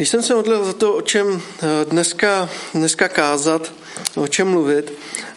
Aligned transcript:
Když 0.00 0.08
jsem 0.08 0.22
se 0.22 0.34
modlil 0.34 0.64
za 0.64 0.72
to, 0.72 0.94
o 0.94 1.02
čem 1.02 1.42
eh, 1.42 1.84
dneska, 1.84 2.48
dneska 2.74 3.08
kázat, 3.08 3.72
o 4.16 4.28
čem 4.28 4.48
mluvit, 4.48 4.92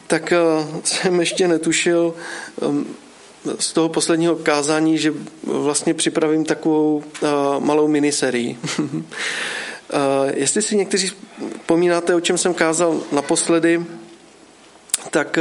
tak 0.07 0.31
eh, 0.31 0.37
jsem 0.83 1.19
ještě 1.19 1.47
netušil 1.47 2.13
ehm, 2.61 2.85
z 3.59 3.73
toho 3.73 3.89
posledního 3.89 4.35
kázání, 4.35 4.97
že 4.97 5.13
vlastně 5.43 5.93
připravím 5.93 6.45
takovou 6.45 7.03
eh, 7.03 7.27
malou 7.59 7.87
miniserii. 7.87 8.57
Jestli 10.33 10.61
si 10.61 10.75
někteří 10.75 11.11
vzpomínáte, 11.61 12.15
o 12.15 12.19
čem 12.19 12.37
jsem 12.37 12.53
kázal 12.53 12.99
naposledy, 13.11 13.85
tak 15.13 15.39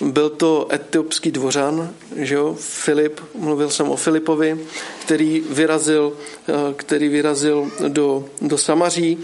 byl 0.00 0.30
to 0.30 0.68
etiopský 0.72 1.30
dvořan, 1.30 1.90
že 2.16 2.34
jo, 2.34 2.56
Filip, 2.58 3.20
mluvil 3.34 3.70
jsem 3.70 3.90
o 3.90 3.96
Filipovi, 3.96 4.58
který 5.00 5.40
vyrazil, 5.50 6.12
který 6.76 7.08
vyrazil 7.08 7.70
do, 7.88 8.24
do 8.42 8.58
Samaří 8.58 9.18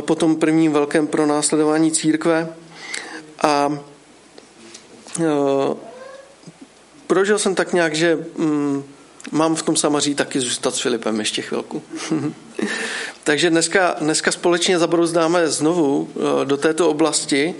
po 0.00 0.14
tom 0.14 0.36
prvním 0.36 0.72
velkém 0.72 1.06
pronásledování 1.06 1.92
církve. 1.92 2.54
A 3.42 3.78
prožil 7.06 7.38
jsem 7.38 7.54
tak 7.54 7.72
nějak, 7.72 7.94
že 7.94 8.18
mm, 8.36 8.84
mám 9.30 9.54
v 9.54 9.62
tom 9.62 9.76
Samaří 9.76 10.14
taky 10.14 10.40
zůstat 10.40 10.74
s 10.74 10.80
Filipem 10.80 11.18
ještě 11.18 11.42
chvilku. 11.42 11.82
Takže 13.24 13.50
dneska, 13.50 13.96
dneska 14.00 14.32
společně 14.32 14.78
zabrouzdáme 14.78 15.48
znovu 15.48 16.08
do 16.44 16.56
této 16.56 16.90
oblasti 16.90 17.54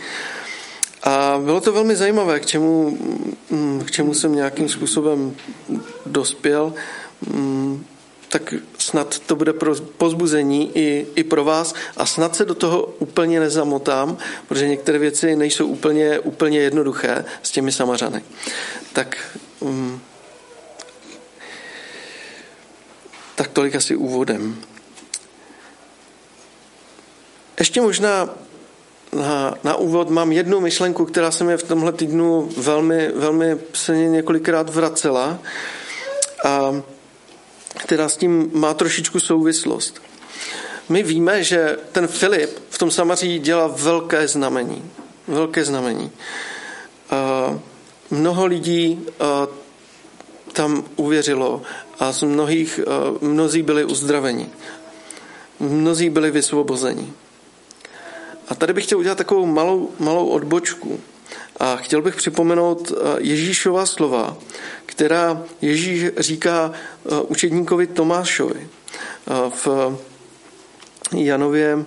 a 1.02 1.40
bylo 1.44 1.60
to 1.60 1.72
velmi 1.72 1.96
zajímavé, 1.96 2.40
k 2.40 2.46
čemu, 2.46 2.98
mm, 3.50 3.84
k 3.84 3.90
čemu 3.90 4.14
jsem 4.14 4.34
nějakým 4.34 4.68
způsobem 4.68 5.36
dospěl. 6.06 6.74
Mm, 7.26 7.84
tak 8.28 8.54
snad 8.78 9.18
to 9.18 9.36
bude 9.36 9.52
pro 9.52 9.74
pozbuzení 9.74 10.78
i, 10.78 11.06
i 11.14 11.24
pro 11.24 11.44
vás 11.44 11.74
a 11.96 12.06
snad 12.06 12.36
se 12.36 12.44
do 12.44 12.54
toho 12.54 12.82
úplně 12.82 13.40
nezamotám, 13.40 14.16
protože 14.48 14.68
některé 14.68 14.98
věci 14.98 15.36
nejsou 15.36 15.66
úplně, 15.66 16.18
úplně 16.18 16.60
jednoduché 16.60 17.24
s 17.42 17.50
těmi 17.50 17.72
samařany. 17.72 18.24
Tak, 18.92 19.38
um, 19.60 20.00
tak 23.34 23.48
tolik 23.48 23.74
asi 23.74 23.96
úvodem. 23.96 24.56
Ještě 27.58 27.80
možná 27.80 28.28
na, 29.12 29.55
na 29.64 29.75
úvod 29.75 30.11
mám 30.11 30.33
jednu 30.33 30.61
myšlenku, 30.61 31.05
která 31.05 31.31
se 31.31 31.45
mi 31.45 31.56
v 31.56 31.62
tomhle 31.62 31.92
týdnu 31.92 32.48
velmi, 32.56 33.12
velmi 33.14 33.56
se 33.75 33.97
několikrát 33.97 34.70
vracela 34.75 35.39
a 36.45 36.83
která 37.79 38.09
s 38.09 38.17
tím 38.17 38.51
má 38.53 38.75
trošičku 38.75 39.20
souvislost. 39.20 40.03
My 40.89 41.03
víme, 41.03 41.45
že 41.45 41.77
ten 41.92 42.06
Filip 42.06 42.51
v 42.70 42.79
tom 42.79 42.91
Samaří 42.91 43.39
dělá 43.39 43.67
velké 43.67 44.29
znamení. 44.29 44.91
Velké 45.29 45.64
znamení. 45.64 46.11
Mnoho 48.11 48.47
lidí 48.47 49.06
tam 50.53 50.84
uvěřilo 50.97 51.62
a 51.98 52.12
z 52.12 52.23
mnohých, 52.23 52.81
mnozí 53.20 53.62
byli 53.62 53.84
uzdraveni. 53.84 54.48
Mnozí 55.61 56.11
byli 56.11 56.31
vysvobozeni. 56.31 57.12
A 58.48 58.54
tady 58.54 58.72
bych 58.72 58.84
chtěl 58.84 58.98
udělat 58.98 59.18
takovou 59.18 59.46
malou, 59.46 59.91
malou 59.98 60.28
odbočku. 60.28 61.00
A 61.60 61.77
chtěl 61.77 62.02
bych 62.02 62.16
připomenout 62.16 62.92
eh, 62.92 63.16
Ježíšova 63.18 63.86
slova, 63.86 64.36
která 64.86 65.42
Ježíš 65.60 66.05
říká 66.16 66.72
eh, 66.72 67.20
učedníkovi 67.20 67.86
Tomášovi 67.86 68.60
eh, 68.66 69.50
v 69.64 69.98
Janově 71.12 71.84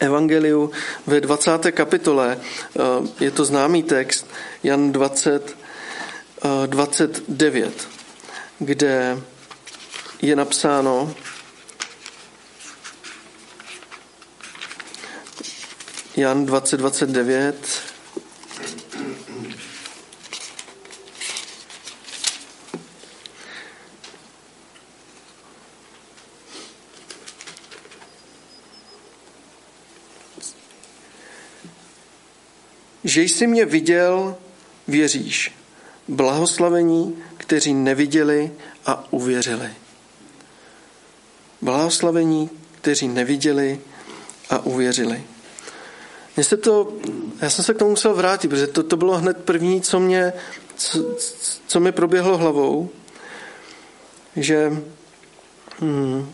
Evangeliu 0.00 0.70
ve 1.06 1.20
20. 1.20 1.70
kapitole. 1.70 2.38
Je 3.20 3.30
to 3.30 3.44
známý 3.44 3.82
text, 3.82 4.26
Jan 4.62 4.92
20, 4.92 5.56
29, 6.66 7.88
kde 8.58 9.18
je 10.22 10.36
napsáno, 10.36 11.14
Jan 16.20 16.46
20, 16.46 16.76
29. 16.76 17.54
Že 33.04 33.22
jsi 33.22 33.46
mě 33.46 33.64
viděl, 33.64 34.36
věříš. 34.88 35.52
Blahoslavení, 36.08 37.22
kteří 37.36 37.74
neviděli 37.74 38.52
a 38.86 39.12
uvěřili. 39.12 39.70
Blahoslavení, 41.62 42.50
kteří 42.80 43.08
neviděli 43.08 43.80
a 44.50 44.58
uvěřili. 44.58 45.24
Mně 46.40 46.44
se 46.44 46.56
to, 46.56 46.92
já 47.40 47.50
jsem 47.50 47.64
se 47.64 47.74
k 47.74 47.78
tomu 47.78 47.90
musel 47.90 48.14
vrátit, 48.14 48.48
protože 48.48 48.66
to, 48.66 48.82
to 48.82 48.96
bylo 48.96 49.18
hned 49.18 49.36
první, 49.36 49.80
co 49.80 50.00
mě, 50.00 50.32
co, 50.76 51.16
co 51.66 51.80
mi 51.80 51.92
proběhlo 51.92 52.36
hlavou, 52.36 52.88
že 54.36 54.72
hmm, 55.80 56.32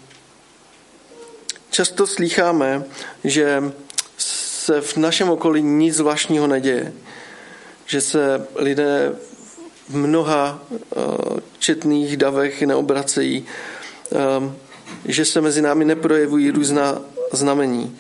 často 1.70 2.06
slýcháme, 2.06 2.84
že 3.24 3.62
se 4.18 4.80
v 4.80 4.96
našem 4.96 5.30
okolí 5.30 5.62
nic 5.62 5.96
zvláštního 5.96 6.46
neděje. 6.46 6.92
Že 7.86 8.00
se 8.00 8.46
lidé 8.56 9.12
v 9.88 9.96
mnoha 9.96 10.62
uh, 10.70 11.14
četných 11.58 12.16
davech 12.16 12.62
neobracejí, 12.62 13.46
um, 14.38 14.56
že 15.04 15.24
se 15.24 15.40
mezi 15.40 15.62
námi 15.62 15.84
neprojevují 15.84 16.50
různá 16.50 17.02
znamení. 17.32 17.98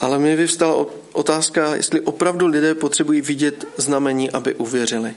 Ale 0.00 0.18
mi 0.18 0.36
vyvstala 0.36 0.86
otázka, 1.12 1.74
jestli 1.74 2.00
opravdu 2.00 2.46
lidé 2.46 2.74
potřebují 2.74 3.20
vidět 3.20 3.64
znamení, 3.76 4.30
aby 4.30 4.54
uvěřili. 4.54 5.14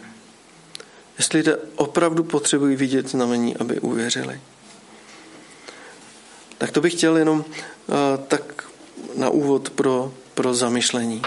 Jestli 1.18 1.38
lidé 1.38 1.58
opravdu 1.76 2.24
potřebují 2.24 2.76
vidět 2.76 3.10
znamení, 3.10 3.58
aby 3.58 3.80
uvěřili. 3.80 4.42
Tak 6.58 6.72
to 6.72 6.82
bych 6.82 6.94
chtěl 6.94 7.18
jenom 7.18 7.40
uh, 7.40 7.96
tak 8.28 8.70
na 9.16 9.30
úvod 9.30 9.70
pro, 9.70 10.14
pro 10.34 10.54
zamyšlení. 10.54 11.22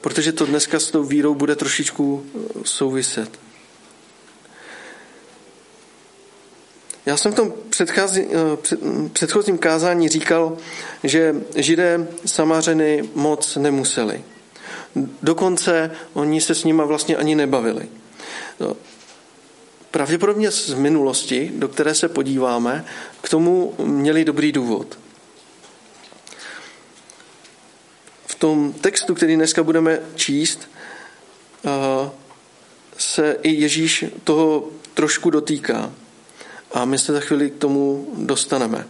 Protože 0.00 0.32
to 0.32 0.46
dneska 0.46 0.80
s 0.80 0.90
tou 0.90 1.04
vírou 1.04 1.34
bude 1.34 1.56
trošičku 1.56 2.26
souviset. 2.64 3.43
Já 7.06 7.16
jsem 7.16 7.32
v 7.32 7.34
tom 7.34 7.52
předchází, 7.70 8.26
předchozím 9.12 9.58
kázání 9.58 10.08
říkal, 10.08 10.56
že 11.04 11.34
židé 11.56 12.08
samařeny 12.26 13.08
moc 13.14 13.56
nemuseli. 13.56 14.24
Dokonce 15.22 15.90
oni 16.12 16.40
se 16.40 16.54
s 16.54 16.64
nima 16.64 16.84
vlastně 16.84 17.16
ani 17.16 17.34
nebavili. 17.34 17.88
Pravděpodobně 19.90 20.50
z 20.50 20.74
minulosti, 20.74 21.52
do 21.54 21.68
které 21.68 21.94
se 21.94 22.08
podíváme, 22.08 22.84
k 23.22 23.28
tomu 23.28 23.74
měli 23.78 24.24
dobrý 24.24 24.52
důvod. 24.52 24.98
V 28.26 28.34
tom 28.34 28.72
textu, 28.72 29.14
který 29.14 29.36
dneska 29.36 29.62
budeme 29.62 30.00
číst, 30.14 30.68
se 32.98 33.36
i 33.42 33.50
Ježíš 33.50 34.04
toho 34.24 34.68
trošku 34.94 35.30
dotýká. 35.30 35.92
A 36.74 36.84
my 36.84 36.98
se 36.98 37.12
za 37.12 37.20
chvíli 37.20 37.50
k 37.50 37.58
tomu 37.58 38.08
dostaneme. 38.16 38.86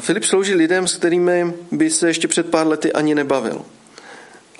Filip 0.00 0.24
slouží 0.24 0.54
lidem, 0.54 0.88
s 0.88 0.96
kterými 0.96 1.54
by 1.70 1.90
se 1.90 2.08
ještě 2.08 2.28
před 2.28 2.50
pár 2.50 2.66
lety 2.66 2.92
ani 2.92 3.14
nebavil. 3.14 3.64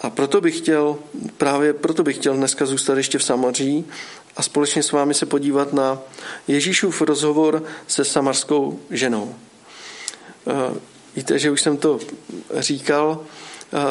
A 0.01 0.11
proto 0.11 0.41
bych 0.41 0.59
chtěl, 0.59 0.99
právě 1.37 1.73
proto 1.73 2.03
bych 2.03 2.17
chtěl 2.17 2.37
dneska 2.37 2.67
zůstat 2.67 2.97
ještě 2.97 3.19
v 3.19 3.25
Samaří 3.25 3.85
a 4.37 4.43
společně 4.43 4.83
s 4.83 4.93
vámi 4.93 5.15
se 5.15 5.27
podívat 5.27 5.73
na 5.73 5.99
Ježíšův 6.49 7.03
rozhovor 7.03 7.63
se 7.87 8.05
samarskou 8.05 8.81
ženou. 8.91 9.35
Víte, 11.17 11.39
že 11.39 11.51
už 11.51 11.61
jsem 11.61 11.77
to 11.77 11.99
říkal 12.57 13.21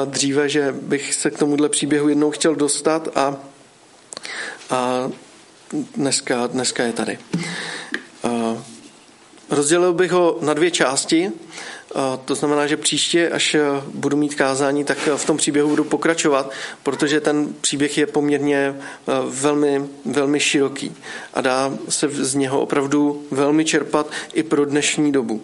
dříve, 0.05 0.49
že 0.49 0.75
bych 0.81 1.13
se 1.13 1.31
k 1.31 1.39
tomuhle 1.39 1.69
příběhu 1.69 2.09
jednou 2.09 2.31
chtěl 2.31 2.55
dostat 2.55 3.17
a, 3.17 3.35
a 4.69 5.09
dneska, 5.95 6.47
dneska 6.47 6.83
je 6.83 6.93
tady. 6.93 7.17
rozdělil 9.49 9.93
bych 9.93 10.11
ho 10.11 10.37
na 10.41 10.53
dvě 10.53 10.71
části. 10.71 11.31
To 12.25 12.35
znamená, 12.35 12.67
že 12.67 12.77
příště, 12.77 13.29
až 13.29 13.55
budu 13.93 14.17
mít 14.17 14.35
kázání, 14.35 14.83
tak 14.83 14.97
v 15.15 15.25
tom 15.25 15.37
příběhu 15.37 15.69
budu 15.69 15.83
pokračovat, 15.83 16.51
protože 16.83 17.21
ten 17.21 17.53
příběh 17.61 17.97
je 17.97 18.07
poměrně 18.07 18.75
velmi, 19.29 19.85
velmi 20.05 20.39
široký 20.39 20.95
a 21.33 21.41
dá 21.41 21.73
se 21.89 22.07
z 22.09 22.35
něho 22.35 22.61
opravdu 22.61 23.27
velmi 23.31 23.65
čerpat 23.65 24.11
i 24.33 24.43
pro 24.43 24.65
dnešní 24.65 25.11
dobu. 25.11 25.41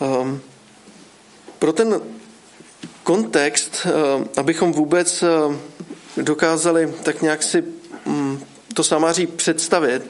Ehm, 0.00 0.40
pro 1.58 1.72
ten 1.72 2.00
kontext, 3.02 3.86
abychom 4.36 4.72
vůbec 4.72 5.24
dokázali 6.16 6.94
tak 7.02 7.22
nějak 7.22 7.42
si 7.42 7.64
mm, 8.06 8.44
to 8.74 8.84
Samaří 8.84 9.26
představit, 9.26 10.02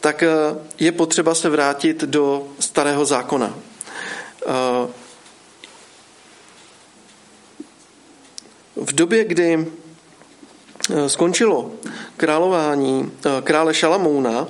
tak 0.00 0.22
eh, 0.22 0.28
je 0.78 0.92
potřeba 0.92 1.34
se 1.34 1.50
vrátit 1.50 2.00
do 2.04 2.48
starého 2.60 3.04
zákona. 3.04 3.54
Eh, 4.46 4.88
v 8.76 8.92
době, 8.92 9.24
kdy 9.24 9.66
eh, 10.90 11.08
skončilo 11.08 11.72
králování 12.16 13.12
krále 13.44 13.74
Šalamouna, 13.74 14.48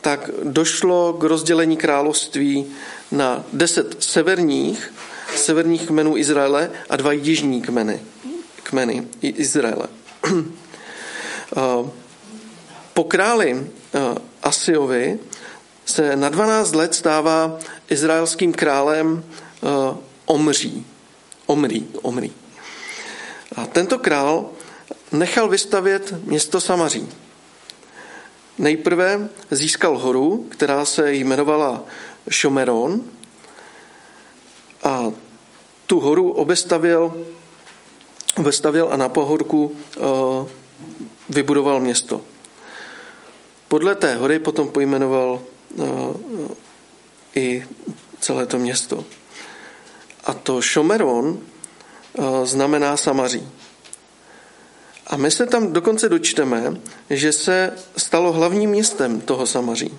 tak 0.00 0.30
došlo 0.42 1.12
k 1.12 1.22
rozdělení 1.22 1.76
království 1.76 2.66
na 3.10 3.44
deset 3.52 4.02
severních, 4.02 4.92
severních 5.36 5.86
kmenů 5.86 6.16
Izraele 6.16 6.70
a 6.90 6.96
dva 6.96 7.12
jižní 7.12 7.62
kmeny, 7.62 8.00
kmeny 8.62 9.08
Izraele. 9.22 10.01
Po 12.94 13.04
králi 13.04 13.66
Asiovi 14.42 15.18
se 15.84 16.16
na 16.16 16.28
12 16.28 16.74
let 16.74 16.94
stává 16.94 17.58
izraelským 17.90 18.52
králem 18.52 19.24
Omří. 20.26 20.86
Omrí, 21.46 21.88
Omrí. 22.02 22.32
A 23.56 23.66
tento 23.66 23.98
král 23.98 24.50
nechal 25.12 25.48
vystavět 25.48 26.14
město 26.24 26.60
Samaří. 26.60 27.08
Nejprve 28.58 29.28
získal 29.50 29.98
horu, 29.98 30.46
která 30.48 30.84
se 30.84 31.14
jmenovala 31.14 31.84
Šomeron 32.30 33.02
a 34.82 35.12
tu 35.86 36.00
horu 36.00 36.30
obestavil, 36.30 37.26
obestavil 38.36 38.88
a 38.92 38.96
na 38.96 39.08
pohorku 39.08 39.76
vybudoval 41.28 41.80
město. 41.80 42.20
Podle 43.68 43.94
té 43.94 44.14
hory 44.14 44.38
potom 44.38 44.68
pojmenoval 44.68 45.40
no, 45.76 46.14
i 47.34 47.64
celé 48.20 48.46
to 48.46 48.58
město. 48.58 49.04
A 50.24 50.34
to 50.34 50.62
Šomeron 50.62 51.38
eh, 51.38 52.46
znamená 52.46 52.96
Samaří. 52.96 53.48
A 55.06 55.16
my 55.16 55.30
se 55.30 55.46
tam 55.46 55.72
dokonce 55.72 56.08
dočteme, 56.08 56.80
že 57.10 57.32
se 57.32 57.76
stalo 57.96 58.32
hlavním 58.32 58.70
městem 58.70 59.20
toho 59.20 59.46
Samaří. 59.46 59.98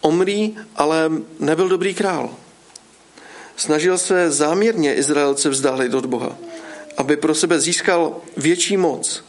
Omrí 0.00 0.56
ale 0.76 1.10
nebyl 1.40 1.68
dobrý 1.68 1.94
král. 1.94 2.34
Snažil 3.58 3.98
se 3.98 4.30
záměrně 4.30 4.94
Izraelce 4.94 5.48
vzdálit 5.48 5.94
od 5.94 6.06
Boha, 6.06 6.38
aby 6.96 7.16
pro 7.16 7.34
sebe 7.34 7.60
získal 7.60 8.20
větší 8.36 8.76
moc 8.76 9.24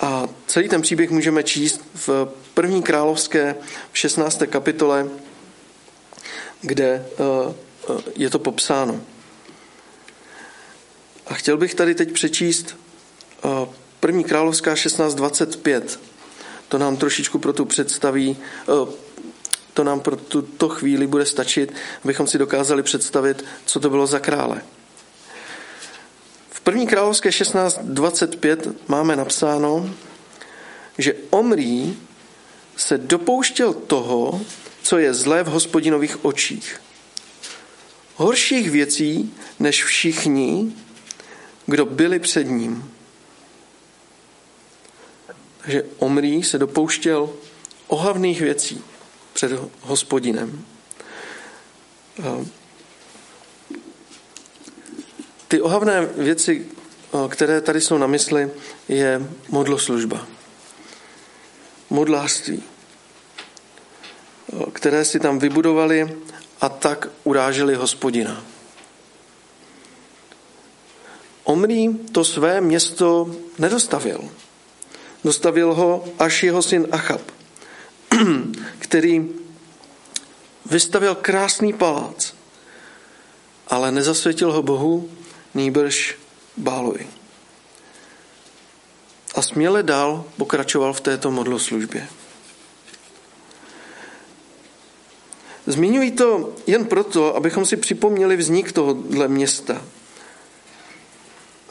a 0.00 0.28
celý 0.46 0.68
ten 0.68 0.82
příběh 0.82 1.10
můžeme 1.10 1.42
číst 1.42 1.80
v 1.94 2.28
první 2.54 2.82
královské 2.82 3.54
v 3.92 3.98
16. 3.98 4.42
kapitole, 4.46 5.08
kde 6.60 6.86
eh, 6.86 7.54
eh, 7.90 8.02
je 8.16 8.30
to 8.30 8.38
popsáno. 8.38 9.00
A 11.26 11.34
chtěl 11.34 11.56
bych 11.56 11.74
tady 11.74 11.94
teď 11.94 12.12
přečíst 12.12 12.76
eh, 13.44 13.48
první 14.00 14.24
královská 14.24 14.74
16.25. 14.74 15.82
To 16.68 16.78
nám 16.78 16.96
trošičku 16.96 17.38
pro 17.38 17.52
tu 17.52 17.64
představí, 17.64 18.36
to 19.76 19.84
nám 19.84 20.00
pro 20.00 20.16
tuto 20.16 20.68
chvíli 20.68 21.06
bude 21.06 21.26
stačit, 21.26 21.74
abychom 22.04 22.26
si 22.26 22.38
dokázali 22.38 22.82
představit, 22.82 23.44
co 23.66 23.80
to 23.80 23.90
bylo 23.90 24.06
za 24.06 24.18
krále. 24.18 24.62
První 26.62 26.86
královské 26.86 27.28
16.25 27.28 28.74
máme 28.88 29.16
napsáno, 29.16 29.90
že 30.98 31.14
Omrí 31.30 31.98
se 32.76 32.98
dopouštěl 32.98 33.74
toho, 33.74 34.40
co 34.82 34.98
je 34.98 35.14
zlé 35.14 35.42
v 35.42 35.46
hospodinových 35.46 36.24
očích. 36.24 36.80
Horších 38.16 38.70
věcí 38.70 39.34
než 39.58 39.84
všichni, 39.84 40.72
kdo 41.66 41.86
byli 41.86 42.18
před 42.18 42.44
ním. 42.44 42.92
Takže 45.62 45.84
Omrí 45.98 46.42
se 46.42 46.58
dopouštěl 46.58 47.30
ohavných 47.88 48.40
věcí 48.40 48.84
před 49.36 49.52
hospodinem. 49.80 50.64
Ty 55.48 55.60
ohavné 55.60 56.06
věci, 56.06 56.66
které 57.28 57.60
tady 57.60 57.80
jsou 57.80 57.98
na 57.98 58.06
mysli, 58.06 58.50
je 58.88 59.28
modloslužba. 59.48 60.26
Modlářství, 61.90 62.62
které 64.72 65.04
si 65.04 65.20
tam 65.20 65.38
vybudovali 65.38 66.16
a 66.60 66.68
tak 66.68 67.08
uráželi 67.24 67.74
hospodina. 67.74 68.44
Omrí 71.44 71.98
to 72.12 72.24
své 72.24 72.60
město 72.60 73.36
nedostavil. 73.58 74.30
Dostavil 75.24 75.74
ho 75.74 76.04
až 76.18 76.42
jeho 76.42 76.62
syn 76.62 76.88
Achab, 76.92 77.20
který 78.88 79.28
vystavil 80.70 81.14
krásný 81.14 81.72
palác, 81.72 82.34
ale 83.68 83.92
nezasvětil 83.92 84.52
ho 84.52 84.62
Bohu 84.62 85.10
nýbrž 85.54 86.18
Bálovi. 86.56 87.06
A 89.34 89.42
směle 89.42 89.82
dál 89.82 90.24
pokračoval 90.36 90.92
v 90.92 91.00
této 91.00 91.30
modloslužbě. 91.30 92.08
Zmiňuji 95.66 96.10
to 96.10 96.54
jen 96.66 96.84
proto, 96.84 97.36
abychom 97.36 97.66
si 97.66 97.76
připomněli 97.76 98.36
vznik 98.36 98.72
tohohle 98.72 99.28
města. 99.28 99.82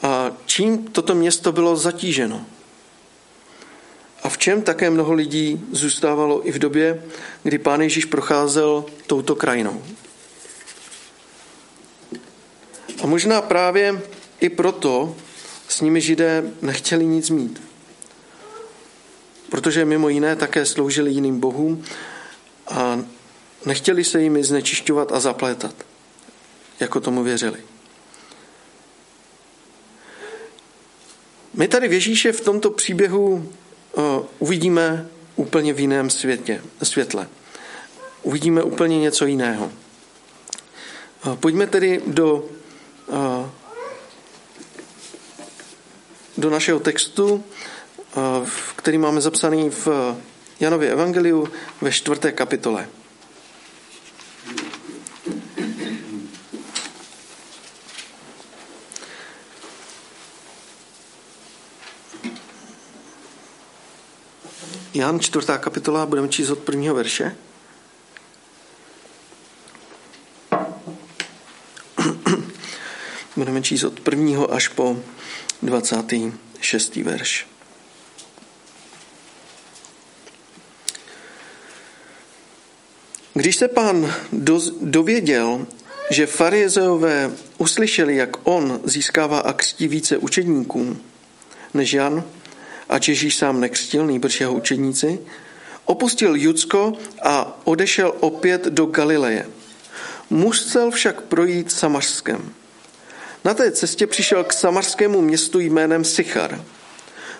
A 0.02 0.30
čím 0.46 0.84
toto 0.84 1.14
město 1.14 1.52
bylo 1.52 1.76
zatíženo. 1.76 2.46
A 4.26 4.28
v 4.28 4.38
čem 4.38 4.62
také 4.62 4.90
mnoho 4.90 5.12
lidí 5.12 5.64
zůstávalo 5.72 6.48
i 6.48 6.52
v 6.52 6.58
době, 6.58 7.02
kdy 7.42 7.58
pán 7.58 7.80
Ježíš 7.80 8.04
procházel 8.04 8.84
touto 9.06 9.34
krajinou. 9.34 9.82
A 13.02 13.06
možná 13.06 13.42
právě 13.42 14.02
i 14.40 14.48
proto 14.48 15.16
s 15.68 15.80
nimi 15.80 16.00
židé 16.00 16.42
nechtěli 16.62 17.06
nic 17.06 17.30
mít. 17.30 17.62
Protože 19.50 19.84
mimo 19.84 20.08
jiné 20.08 20.36
také 20.36 20.66
sloužili 20.66 21.10
jiným 21.10 21.40
bohům 21.40 21.84
a 22.68 22.98
nechtěli 23.66 24.04
se 24.04 24.22
jimi 24.22 24.44
znečišťovat 24.44 25.12
a 25.12 25.20
zaplétat, 25.20 25.74
jako 26.80 27.00
tomu 27.00 27.22
věřili. 27.22 27.58
My 31.54 31.68
tady 31.68 31.88
v 31.88 31.92
Ježíše 31.92 32.32
v 32.32 32.40
tomto 32.40 32.70
příběhu 32.70 33.52
uvidíme 34.38 35.08
úplně 35.36 35.72
v 35.72 35.80
jiném 35.80 36.10
světě, 36.10 36.62
světle. 36.82 37.28
Uvidíme 38.22 38.62
úplně 38.62 39.00
něco 39.00 39.26
jiného. 39.26 39.72
Uh, 41.26 41.36
pojďme 41.36 41.66
tedy 41.66 42.02
do 42.06 42.44
do 46.36 46.50
našeho 46.50 46.80
textu, 46.80 47.44
který 48.76 48.98
máme 48.98 49.20
zapsaný 49.20 49.70
v 49.70 49.88
Janově 50.60 50.90
Evangeliu 50.90 51.48
ve 51.80 51.92
čtvrté 51.92 52.32
kapitole. 52.32 52.88
Jan, 64.96 65.20
čtvrtá 65.20 65.58
kapitola, 65.58 66.06
budeme 66.06 66.28
číst 66.28 66.50
od 66.50 66.58
prvního 66.58 66.94
verše. 66.94 67.36
Budeme 73.36 73.62
číst 73.62 73.84
od 73.84 74.00
prvního 74.00 74.52
až 74.52 74.68
po 74.68 74.96
26. 75.62 76.96
verš. 76.96 77.46
Když 83.34 83.56
se 83.56 83.68
pán 83.68 84.14
dověděl, 84.80 85.66
že 86.10 86.26
farizeové 86.26 87.32
uslyšeli, 87.58 88.16
jak 88.16 88.48
on 88.48 88.80
získává 88.84 89.38
a 89.38 89.52
křtí 89.52 89.88
více 89.88 90.16
učedníků 90.16 90.96
než 91.74 91.92
Jan, 91.92 92.24
a 92.88 92.94
Ježíš 93.08 93.36
sám 93.36 93.60
nekřtil, 93.60 94.06
nejbrž 94.06 94.40
jeho 94.40 94.54
učedníci, 94.54 95.18
opustil 95.84 96.36
Judsko 96.36 96.92
a 97.22 97.60
odešel 97.64 98.14
opět 98.20 98.64
do 98.64 98.86
Galileje. 98.86 99.46
Musel 100.30 100.90
však 100.90 101.20
projít 101.22 101.72
Samařskem. 101.72 102.52
Na 103.44 103.54
té 103.54 103.70
cestě 103.70 104.06
přišel 104.06 104.44
k 104.44 104.52
samařskému 104.52 105.20
městu 105.20 105.60
jménem 105.60 106.04
Sichar, 106.04 106.64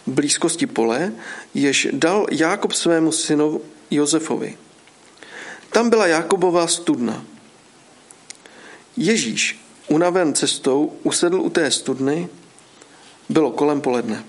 v 0.07 0.11
blízkosti 0.11 0.67
pole, 0.67 1.12
jež 1.55 1.88
dal 1.93 2.26
Jákob 2.31 2.73
svému 2.73 3.12
synu 3.12 3.61
Josefovi. 3.91 4.57
Tam 5.73 5.91
byla 5.91 6.07
Jákobová 6.07 6.67
studna. 6.67 7.25
Ježíš, 8.97 9.61
unaven 9.88 10.35
cestou, 10.35 10.93
usedl 11.03 11.41
u 11.41 11.50
té 11.50 11.71
studny, 11.71 12.29
bylo 13.29 13.50
kolem 13.50 13.81
poledne. 13.81 14.25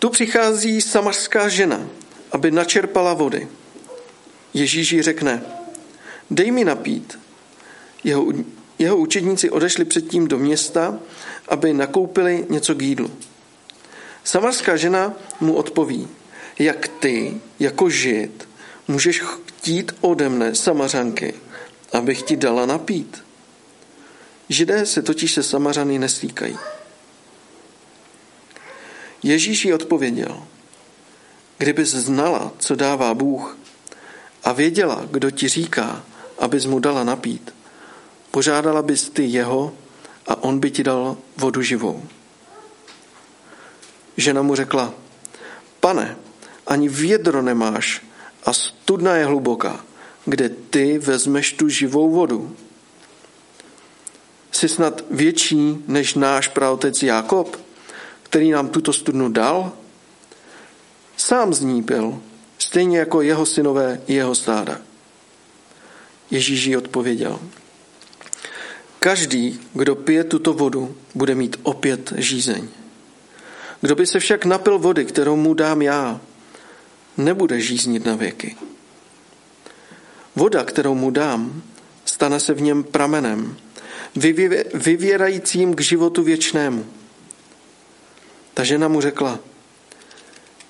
Tu 0.00 0.10
přichází 0.10 0.80
samařská 0.80 1.48
žena, 1.48 1.86
aby 2.32 2.50
načerpala 2.50 3.14
vody. 3.14 3.48
Ježíš 4.54 4.92
jí 4.92 5.02
řekne, 5.02 5.42
dej 6.30 6.50
mi 6.50 6.64
napít. 6.64 7.18
Jeho, 8.04 8.26
jeho 8.78 8.96
učedníci 8.96 9.50
odešli 9.50 9.84
předtím 9.84 10.28
do 10.28 10.38
města, 10.38 10.98
aby 11.48 11.72
nakoupili 11.72 12.46
něco 12.48 12.74
k 12.74 12.82
jídlu. 12.82 13.10
Samarská 14.24 14.76
žena 14.76 15.14
mu 15.40 15.54
odpoví, 15.54 16.08
jak 16.58 16.88
ty, 16.88 17.40
jako 17.58 17.90
žid, 17.90 18.48
můžeš 18.88 19.20
chtít 19.20 19.92
ode 20.00 20.28
mne, 20.28 20.54
samařanky, 20.54 21.34
abych 21.92 22.22
ti 22.22 22.36
dala 22.36 22.66
napít. 22.66 23.24
Židé 24.48 24.86
se 24.86 25.02
totiž 25.02 25.32
se 25.32 25.42
samařany 25.42 25.98
neslíkají. 25.98 26.58
Ježíš 29.22 29.64
jí 29.64 29.74
odpověděl, 29.74 30.42
kdybys 31.58 31.90
znala, 31.90 32.52
co 32.58 32.74
dává 32.74 33.14
Bůh 33.14 33.58
a 34.44 34.52
věděla, 34.52 35.06
kdo 35.10 35.30
ti 35.30 35.48
říká, 35.48 36.04
abys 36.38 36.66
mu 36.66 36.78
dala 36.78 37.04
napít, 37.04 37.54
požádala 38.30 38.82
bys 38.82 39.10
ty 39.10 39.24
jeho 39.24 39.74
a 40.26 40.42
on 40.42 40.60
by 40.60 40.70
ti 40.70 40.82
dal 40.82 41.16
vodu 41.36 41.62
živou. 41.62 42.04
Žena 44.16 44.42
mu 44.42 44.54
řekla, 44.54 44.94
pane, 45.80 46.16
ani 46.66 46.88
vědro 46.88 47.42
nemáš 47.42 48.02
a 48.44 48.52
studna 48.52 49.16
je 49.16 49.24
hluboká, 49.24 49.84
kde 50.24 50.48
ty 50.48 50.98
vezmeš 50.98 51.52
tu 51.52 51.68
živou 51.68 52.10
vodu. 52.10 52.56
Jsi 54.52 54.68
snad 54.68 55.04
větší 55.10 55.84
než 55.86 56.14
náš 56.14 56.48
praotec 56.48 57.02
Jákob, 57.02 57.56
který 58.30 58.50
nám 58.50 58.68
tuto 58.68 58.92
studnu 58.92 59.28
dal? 59.28 59.72
Sám 61.16 61.54
z 61.54 61.60
ní 61.60 61.82
pil, 61.82 62.22
stejně 62.58 62.98
jako 62.98 63.22
jeho 63.22 63.46
synové 63.46 64.00
i 64.06 64.14
jeho 64.14 64.34
stáda. 64.34 64.78
Ježíš 66.30 66.64
jí 66.64 66.76
odpověděl. 66.76 67.40
Každý, 68.98 69.60
kdo 69.74 69.94
pije 69.94 70.24
tuto 70.24 70.52
vodu, 70.52 70.96
bude 71.14 71.34
mít 71.34 71.56
opět 71.62 72.12
žízeň. 72.16 72.68
Kdo 73.80 73.94
by 73.94 74.06
se 74.06 74.18
však 74.18 74.44
napil 74.44 74.78
vody, 74.78 75.04
kterou 75.04 75.36
mu 75.36 75.54
dám 75.54 75.82
já, 75.82 76.20
nebude 77.16 77.60
žíznit 77.60 78.06
na 78.06 78.16
věky. 78.16 78.56
Voda, 80.36 80.64
kterou 80.64 80.94
mu 80.94 81.10
dám, 81.10 81.62
stane 82.04 82.40
se 82.40 82.54
v 82.54 82.60
něm 82.60 82.84
pramenem, 82.84 83.56
vyvěrajícím 84.74 85.74
k 85.74 85.80
životu 85.80 86.22
věčnému. 86.22 86.99
Ta 88.60 88.64
žena 88.64 88.88
mu 88.88 89.00
řekla, 89.00 89.38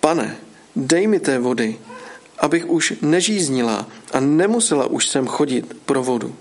pane, 0.00 0.36
dej 0.76 1.06
mi 1.06 1.20
té 1.20 1.38
vody, 1.38 1.78
abych 2.38 2.70
už 2.70 2.92
nežíznila 3.02 3.86
a 4.12 4.20
nemusela 4.20 4.86
už 4.86 5.08
sem 5.08 5.26
chodit 5.26 5.74
pro 5.84 6.02
vodu. 6.02 6.36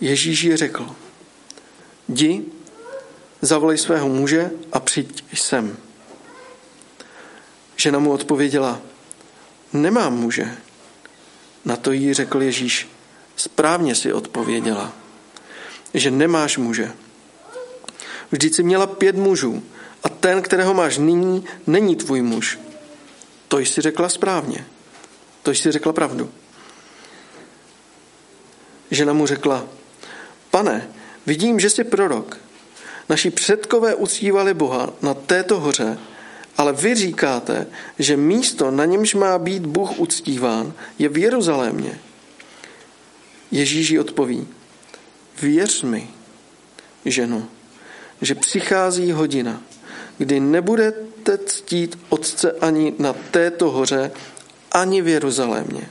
Ježíš 0.00 0.42
ji 0.42 0.56
řekl, 0.56 0.96
jdi, 2.08 2.44
zavolej 3.40 3.78
svého 3.78 4.08
muže 4.08 4.50
a 4.72 4.80
přijď 4.80 5.24
sem. 5.34 5.76
Žena 7.76 7.98
mu 7.98 8.12
odpověděla, 8.12 8.80
nemám 9.72 10.16
muže. 10.16 10.56
Na 11.64 11.76
to 11.76 11.92
jí 11.92 12.14
řekl 12.14 12.42
Ježíš, 12.42 12.88
správně 13.36 13.94
si 13.94 14.12
odpověděla, 14.12 14.92
že 15.94 16.10
nemáš 16.10 16.58
muže. 16.58 17.03
Vždyť 18.34 18.54
jsi 18.54 18.62
měla 18.62 18.86
pět 18.86 19.16
mužů 19.16 19.62
a 20.02 20.08
ten, 20.08 20.42
kterého 20.42 20.74
máš 20.74 20.98
nyní, 20.98 21.44
není 21.66 21.96
tvůj 21.96 22.22
muž. 22.22 22.58
To 23.48 23.58
jsi 23.58 23.80
řekla 23.80 24.08
správně. 24.08 24.66
To 25.42 25.50
jsi 25.50 25.72
řekla 25.72 25.92
pravdu. 25.92 26.30
Žena 28.90 29.12
mu 29.12 29.26
řekla, 29.26 29.66
pane, 30.50 30.88
vidím, 31.26 31.60
že 31.60 31.70
jsi 31.70 31.84
prorok. 31.84 32.36
Naši 33.08 33.30
předkové 33.30 33.94
uctívali 33.94 34.54
Boha 34.54 34.92
na 35.02 35.14
této 35.14 35.60
hoře 35.60 35.98
ale 36.56 36.72
vy 36.72 36.94
říkáte, 36.94 37.66
že 37.98 38.16
místo, 38.16 38.70
na 38.70 38.84
němž 38.84 39.14
má 39.14 39.38
být 39.38 39.66
Bůh 39.66 39.98
uctíván, 39.98 40.72
je 40.98 41.08
v 41.08 41.18
Jeruzalémě. 41.18 41.98
Ježíš 43.50 43.90
jí 43.90 43.98
odpoví, 43.98 44.48
věř 45.42 45.82
mi, 45.82 46.10
ženo, 47.04 47.48
že 48.22 48.34
přichází 48.34 49.12
hodina, 49.12 49.62
kdy 50.18 50.40
nebudete 50.40 51.38
ctít 51.38 51.98
Otce 52.08 52.52
ani 52.52 52.94
na 52.98 53.12
této 53.12 53.70
hoře, 53.70 54.10
ani 54.72 55.02
v 55.02 55.08
Jeruzalémě. 55.08 55.88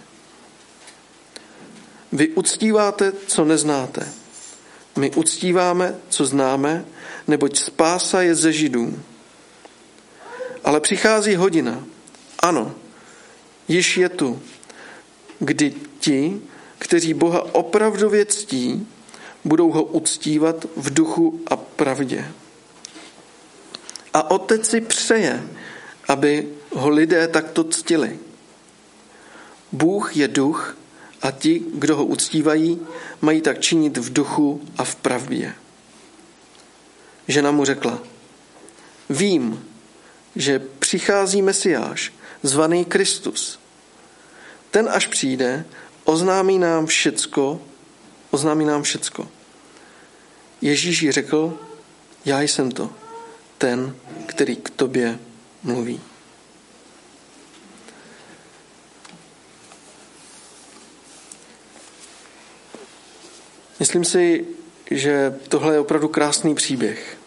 Vy 2.11 2.27
uctíváte, 2.27 3.13
co 3.27 3.45
neznáte. 3.45 4.07
My 4.95 5.11
uctíváme, 5.11 5.95
co 6.09 6.25
známe, 6.25 6.85
neboť 7.27 7.57
spása 7.59 8.21
je 8.21 8.35
ze 8.35 8.51
Židů. 8.53 8.99
Ale 10.63 10.79
přichází 10.79 11.35
hodina, 11.35 11.83
ano, 12.39 12.75
již 13.67 13.97
je 13.97 14.09
tu, 14.09 14.41
kdy 15.39 15.73
ti, 15.99 16.41
kteří 16.77 17.13
Boha 17.13 17.55
opravdově 17.55 18.25
ctí, 18.25 18.87
budou 19.45 19.71
ho 19.71 19.83
uctívat 19.83 20.65
v 20.75 20.93
duchu 20.93 21.41
a 21.51 21.55
pravdě. 21.75 22.31
A 24.13 24.31
otec 24.31 24.69
si 24.69 24.81
přeje, 24.81 25.43
aby 26.07 26.47
ho 26.71 26.89
lidé 26.89 27.27
takto 27.27 27.63
ctili. 27.63 28.19
Bůh 29.71 30.17
je 30.17 30.27
duch 30.27 30.77
a 31.21 31.31
ti, 31.31 31.61
kdo 31.73 31.95
ho 31.95 32.05
uctívají, 32.05 32.79
mají 33.21 33.41
tak 33.41 33.59
činit 33.59 33.97
v 33.97 34.13
duchu 34.13 34.61
a 34.77 34.83
v 34.83 34.95
pravdě. 34.95 35.53
Žena 37.27 37.51
mu 37.51 37.65
řekla, 37.65 37.99
vím, 39.09 39.65
že 40.35 40.59
přichází 40.59 41.41
Mesiáš, 41.41 42.13
zvaný 42.43 42.85
Kristus. 42.85 43.59
Ten, 44.71 44.89
až 44.89 45.07
přijde, 45.07 45.65
oznámí 46.03 46.59
nám 46.59 46.85
všecko, 46.85 47.61
oznámí 48.31 48.65
nám 48.65 48.83
všecko. 48.83 49.27
Ježíš 50.63 51.01
jí 51.01 51.11
řekl, 51.11 51.59
já 52.25 52.41
jsem 52.41 52.71
to, 52.71 52.89
ten, 53.57 53.95
který 54.25 54.55
k 54.55 54.69
tobě 54.69 55.19
mluví. 55.63 56.01
Myslím 63.79 64.05
si, 64.05 64.47
že 64.91 65.39
tohle 65.47 65.73
je 65.73 65.79
opravdu 65.79 66.07
krásný 66.07 66.55
příběh. 66.55 67.17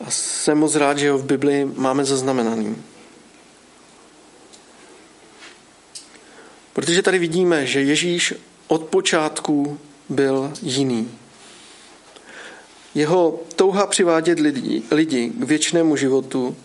A 0.00 0.10
jsem 0.10 0.58
moc 0.58 0.74
rád, 0.74 0.98
že 0.98 1.10
ho 1.10 1.18
v 1.18 1.24
Bibli 1.24 1.64
máme 1.64 2.04
zaznamenaný. 2.04 2.82
Protože 6.72 7.02
tady 7.02 7.18
vidíme, 7.18 7.66
že 7.66 7.82
Ježíš 7.82 8.34
od 8.68 8.82
počátku 8.84 9.80
byl 10.08 10.52
jiný. 10.62 11.18
Jeho 12.98 13.40
touha 13.56 13.86
přivádět 13.86 14.40
lidi, 14.40 14.82
lidi 14.90 15.30
k 15.30 15.42
věčnému 15.42 15.96
životu 15.96 16.56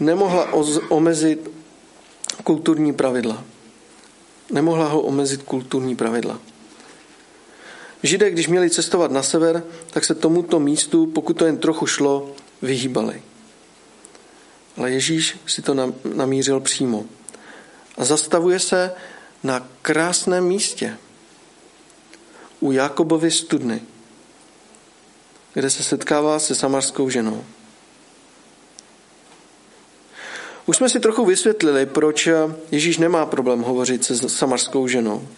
nemohla 0.00 0.52
omezit 0.88 1.50
kulturní 2.44 2.92
pravidla. 2.92 3.44
Nemohla 4.50 4.88
ho 4.88 5.00
omezit 5.00 5.42
kulturní 5.42 5.96
pravidla. 5.96 6.40
Židé, 8.02 8.30
když 8.30 8.48
měli 8.48 8.70
cestovat 8.70 9.10
na 9.10 9.22
sever, 9.22 9.62
tak 9.90 10.04
se 10.04 10.14
tomuto 10.14 10.60
místu, 10.60 11.06
pokud 11.06 11.36
to 11.36 11.46
jen 11.46 11.58
trochu 11.58 11.86
šlo, 11.86 12.32
vyhýbali. 12.62 13.22
Ale 14.76 14.90
Ježíš 14.90 15.38
si 15.46 15.62
to 15.62 15.92
namířil 16.14 16.60
přímo. 16.60 17.04
a 17.98 18.04
zastavuje 18.04 18.58
se 18.58 18.92
na 19.42 19.68
krásném 19.82 20.44
místě 20.44 20.98
u 22.60 22.72
Jakobovy 22.72 23.30
studny, 23.30 23.80
kde 25.54 25.70
se 25.70 25.82
setkává 25.82 26.38
se 26.38 26.54
samarskou 26.54 27.10
ženou. 27.10 27.44
Už 30.66 30.76
jsme 30.76 30.88
si 30.88 31.00
trochu 31.00 31.26
vysvětlili, 31.26 31.86
proč 31.86 32.28
Ježíš 32.70 32.98
nemá 32.98 33.26
problém 33.26 33.60
hovořit 33.60 34.04
se 34.04 34.28
samarskou 34.28 34.88
ženou. 34.88 35.28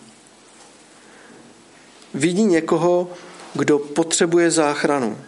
Vidí 2.14 2.45
někoho, 2.45 3.11
kdo 3.54 3.78
potřebuje 3.78 4.50
záchranu 4.50 5.19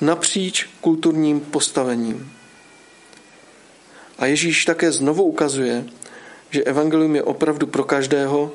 napříč 0.00 0.68
kulturním 0.80 1.40
postavením. 1.40 2.32
A 4.18 4.26
Ježíš 4.26 4.64
také 4.64 4.92
znovu 4.92 5.24
ukazuje, 5.24 5.84
že 6.50 6.64
evangelium 6.64 7.16
je 7.16 7.22
opravdu 7.22 7.66
pro 7.66 7.84
každého 7.84 8.52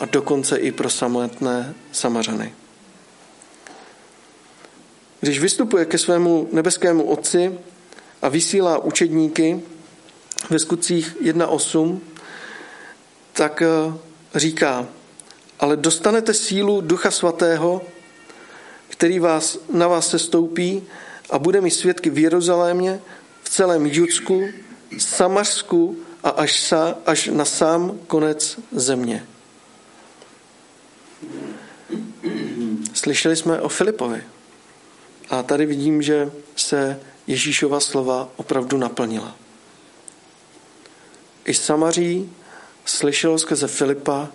a 0.00 0.04
dokonce 0.04 0.56
i 0.56 0.72
pro 0.72 0.90
samotné 0.90 1.74
samařany. 1.92 2.54
Když 5.20 5.40
vystupuje 5.40 5.84
ke 5.84 5.98
svému 5.98 6.48
nebeskému 6.52 7.04
otci 7.04 7.58
a 8.22 8.28
vysílá 8.28 8.78
učedníky 8.78 9.60
ve 10.50 10.58
skutcích 10.58 11.16
1.8, 11.22 11.98
tak 13.32 13.62
eh, 13.62 13.68
říká, 14.34 14.86
ale 15.60 15.76
dostanete 15.76 16.34
sílu 16.34 16.80
Ducha 16.80 17.10
Svatého, 17.10 17.82
který 18.88 19.18
vás, 19.18 19.58
na 19.72 19.88
vás 19.88 20.08
se 20.08 20.18
stoupí 20.18 20.82
a 21.30 21.38
bude 21.38 21.60
mi 21.60 21.70
svědky 21.70 22.10
v 22.10 22.18
Jeruzalémě, 22.18 23.00
v 23.42 23.48
celém 23.48 23.86
Judsku, 23.86 24.48
Samařsku 24.98 25.96
a 26.24 26.30
až, 26.30 26.60
sa, 26.60 26.98
až 27.06 27.26
na 27.26 27.44
sám 27.44 27.98
konec 28.06 28.58
země. 28.72 29.26
Slyšeli 32.94 33.36
jsme 33.36 33.60
o 33.60 33.68
Filipovi. 33.68 34.22
A 35.30 35.42
tady 35.42 35.66
vidím, 35.66 36.02
že 36.02 36.32
se 36.56 37.00
Ježíšova 37.26 37.80
slova 37.80 38.28
opravdu 38.36 38.78
naplnila. 38.78 39.36
I 41.44 41.54
Samaří 41.54 42.32
slyšelo 42.84 43.38
skrze 43.38 43.68
Filipa 43.68 44.28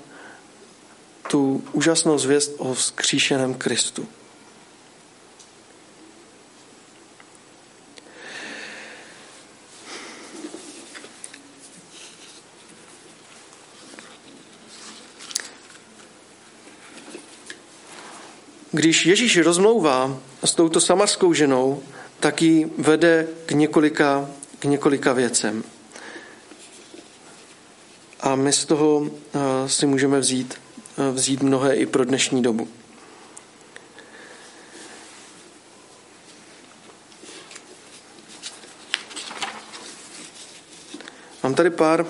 tu 1.28 1.64
úžasnou 1.72 2.18
zvěst 2.18 2.52
o 2.58 2.74
vzkříšeném 2.74 3.54
Kristu. 3.54 4.08
Když 18.72 19.06
Ježíš 19.06 19.38
rozmlouvá 19.38 20.20
s 20.46 20.56
touto 20.56 20.80
samarskou 20.82 21.34
ženou, 21.34 21.84
tak 22.20 22.42
ji 22.42 22.72
vede 22.78 23.28
k 23.46 23.52
několika, 23.52 24.30
k 24.60 24.66
několika 24.66 25.14
věcem. 25.14 25.64
A 28.20 28.36
my 28.36 28.54
z 28.54 28.66
toho 28.66 29.08
eh, 29.08 29.70
si 29.70 29.86
můžeme 29.86 30.20
vzít, 30.20 30.56
eh, 30.98 31.12
vzít 31.12 31.44
mnohé 31.44 31.76
i 31.76 31.86
pro 31.86 32.06
dnešní 32.06 32.42
dobu. 32.42 32.68
Mám 41.44 41.56
tady 41.56 41.70
pár, 41.70 42.06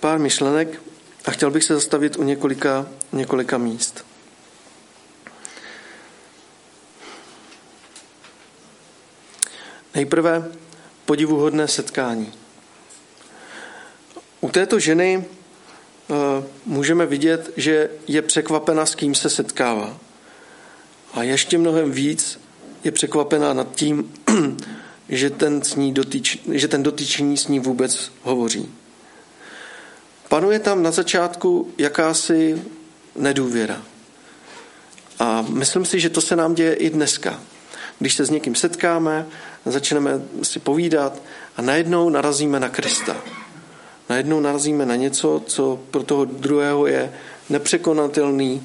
pár 0.00 0.18
myšlenek 0.18 0.82
a 1.24 1.30
chtěl 1.30 1.50
bych 1.50 1.64
se 1.64 1.74
zastavit 1.74 2.16
u 2.16 2.22
několika, 2.22 2.86
několika 3.12 3.58
míst. 3.58 4.05
Nejprve 9.96 10.52
podivuhodné 11.04 11.68
setkání. 11.68 12.32
U 14.40 14.48
této 14.48 14.78
ženy 14.78 15.24
eh, 15.24 16.14
můžeme 16.66 17.06
vidět, 17.06 17.52
že 17.56 17.90
je 18.06 18.22
překvapena, 18.22 18.86
s 18.86 18.94
kým 18.94 19.14
se 19.14 19.30
setkává. 19.30 19.98
A 21.12 21.22
ještě 21.22 21.58
mnohem 21.58 21.92
víc 21.92 22.40
je 22.84 22.92
překvapená 22.92 23.52
nad 23.52 23.74
tím, 23.74 24.12
že 25.08 25.30
ten, 25.30 25.62
s 25.62 25.74
ní 25.74 25.92
dotyč, 25.92 26.38
že 26.52 26.68
ten 26.68 26.82
dotyčný 26.82 27.36
s 27.36 27.48
ní 27.48 27.60
vůbec 27.60 28.12
hovoří. 28.22 28.68
Panuje 30.28 30.58
tam 30.58 30.82
na 30.82 30.90
začátku 30.90 31.72
jakási 31.78 32.62
nedůvěra. 33.16 33.82
A 35.18 35.42
myslím 35.48 35.84
si, 35.84 36.00
že 36.00 36.10
to 36.10 36.20
se 36.20 36.36
nám 36.36 36.54
děje 36.54 36.74
i 36.74 36.90
dneska. 36.90 37.40
Když 37.98 38.14
se 38.14 38.24
s 38.24 38.30
někým 38.30 38.54
setkáme, 38.54 39.26
začneme 39.66 40.10
si 40.42 40.58
povídat 40.58 41.22
a 41.56 41.62
najednou 41.62 42.08
narazíme 42.08 42.60
na 42.60 42.68
Krista. 42.68 43.16
Najednou 44.08 44.40
narazíme 44.40 44.86
na 44.86 44.96
něco, 44.96 45.42
co 45.46 45.80
pro 45.90 46.02
toho 46.02 46.24
druhého 46.24 46.86
je 46.86 47.12
nepřekonatelný 47.48 48.62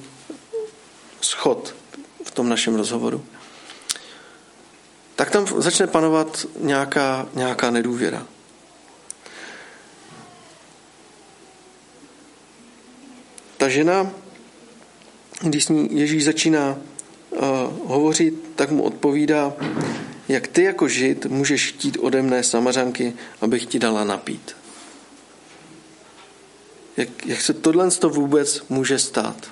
schod 1.22 1.76
v 2.24 2.32
tom 2.32 2.50
našem 2.50 2.76
rozhovoru. 2.76 3.26
Tak 5.16 5.32
tam 5.32 5.48
začne 5.62 5.88
panovat 5.88 6.46
nějaká, 6.60 7.28
nějaká 7.34 7.72
nedůvěra. 7.72 8.28
Ta 13.58 13.70
žena, 13.70 14.12
když 15.42 15.66
s 15.66 15.70
ní 15.70 16.00
Ježíš 16.00 16.26
začíná 16.26 16.78
hovořit, 17.86 18.34
tak 18.56 18.72
mu 18.72 18.84
odpovídá, 18.84 19.54
jak 20.28 20.48
ty 20.48 20.64
jako 20.64 20.88
žid 20.88 21.26
můžeš 21.26 21.68
chtít 21.68 21.98
ode 22.02 22.22
mne 22.22 22.44
samařanky, 22.44 23.14
abych 23.42 23.66
ti 23.66 23.80
dala 23.80 24.04
napít. 24.04 24.56
Jak, 26.98 27.26
jak 27.26 27.42
se 27.42 27.54
tohle 27.54 27.92
to 27.92 28.10
vůbec 28.10 28.64
může 28.70 29.00
stát? 29.00 29.52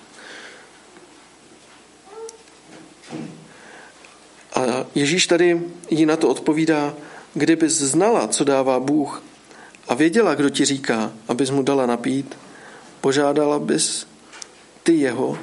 A 4.56 4.86
Ježíš 4.96 5.28
tady 5.28 5.62
jí 5.90 6.06
na 6.06 6.16
to 6.16 6.30
odpovídá, 6.30 6.94
kdybys 7.34 7.74
znala, 7.74 8.28
co 8.28 8.44
dává 8.44 8.80
Bůh 8.80 9.24
a 9.88 9.94
věděla, 9.94 10.36
kdo 10.36 10.50
ti 10.50 10.66
říká, 10.66 11.12
abys 11.28 11.50
mu 11.50 11.64
dala 11.64 11.86
napít, 11.86 12.38
požádala 13.02 13.60
bys 13.60 14.08
ty 14.84 14.94
jeho 14.94 15.38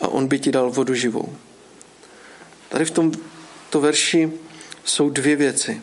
a 0.00 0.08
on 0.08 0.26
by 0.26 0.38
ti 0.38 0.52
dal 0.52 0.70
vodu 0.70 0.94
živou. 0.94 1.36
Tady 2.70 2.84
v 2.84 2.90
tomto 2.90 3.80
verši 3.80 4.32
jsou 4.84 5.10
dvě 5.10 5.36
věci. 5.36 5.82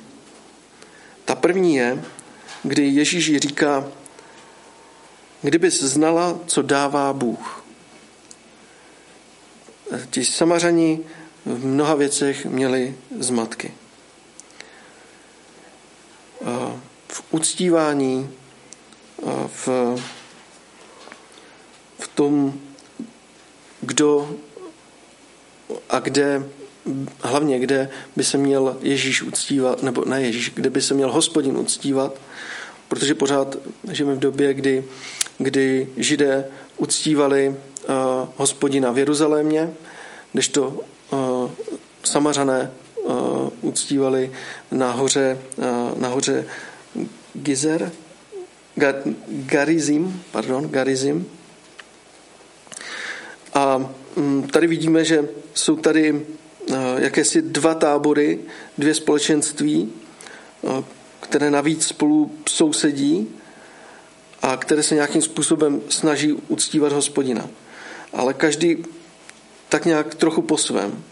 Ta 1.25 1.35
první 1.35 1.75
je, 1.75 2.03
kdy 2.63 2.87
Ježíš 2.87 3.37
říká, 3.37 3.91
kdybys 5.41 5.83
znala, 5.83 6.39
co 6.47 6.61
dává 6.61 7.13
Bůh. 7.13 7.65
Ti 10.09 10.25
samařani 10.25 10.99
v 11.45 11.65
mnoha 11.65 11.95
věcech 11.95 12.45
měli 12.45 12.95
zmatky. 13.19 13.73
V 17.07 17.23
uctívání, 17.31 18.29
v, 19.47 19.67
v 21.99 22.07
tom, 22.07 22.59
kdo 23.81 24.35
a 25.89 25.99
kde 25.99 26.49
hlavně 27.21 27.59
kde 27.59 27.89
by 28.15 28.23
se 28.23 28.37
měl 28.37 28.77
Ježíš 28.81 29.23
uctívat, 29.23 29.83
nebo 29.83 30.05
ne 30.05 30.21
Ježíš, 30.21 30.51
kde 30.55 30.69
by 30.69 30.81
se 30.81 30.93
měl 30.93 31.11
hospodin 31.11 31.57
uctívat, 31.57 32.15
protože 32.87 33.15
pořád 33.15 33.57
žijeme 33.91 34.15
v 34.15 34.19
době, 34.19 34.53
kdy, 34.53 34.83
kdy 35.37 35.87
židé 35.97 36.45
uctívali 36.77 37.49
uh, 37.49 37.55
hospodina 38.35 38.91
v 38.91 38.97
Jeruzalémě, 38.97 39.73
kdežto 40.33 40.79
uh, 41.11 41.51
samařané 42.03 42.71
uh, 42.95 43.49
uctívali 43.61 44.31
na 44.71 44.91
hoře, 44.91 45.37
uh, 45.57 45.99
na 45.99 46.07
hoře 46.07 46.45
Gizer, 47.33 47.91
Gar, 48.75 48.95
Garizim, 49.27 50.23
pardon, 50.31 50.69
Garizim. 50.69 51.25
A 53.53 53.91
um, 54.15 54.47
tady 54.47 54.67
vidíme, 54.67 55.05
že 55.05 55.29
jsou 55.53 55.75
tady 55.75 56.25
jakési 56.97 57.41
dva 57.41 57.75
tábory, 57.75 58.39
dvě 58.77 58.93
společenství, 58.93 59.93
eh, 60.63 60.83
které 61.19 61.51
navíc 61.51 61.87
spolu 61.87 62.31
sousedí 62.49 63.27
a 64.41 64.57
které 64.57 64.83
se 64.83 64.95
nějakým 64.95 65.21
způsobem 65.21 65.81
snaží 65.89 66.33
uctívat 66.33 66.91
hospodina. 66.91 67.49
Ale 68.13 68.33
každý 68.33 68.85
tak 69.69 69.85
nějak 69.85 70.15
trochu 70.15 70.41
po 70.41 70.57
svém. 70.57 71.03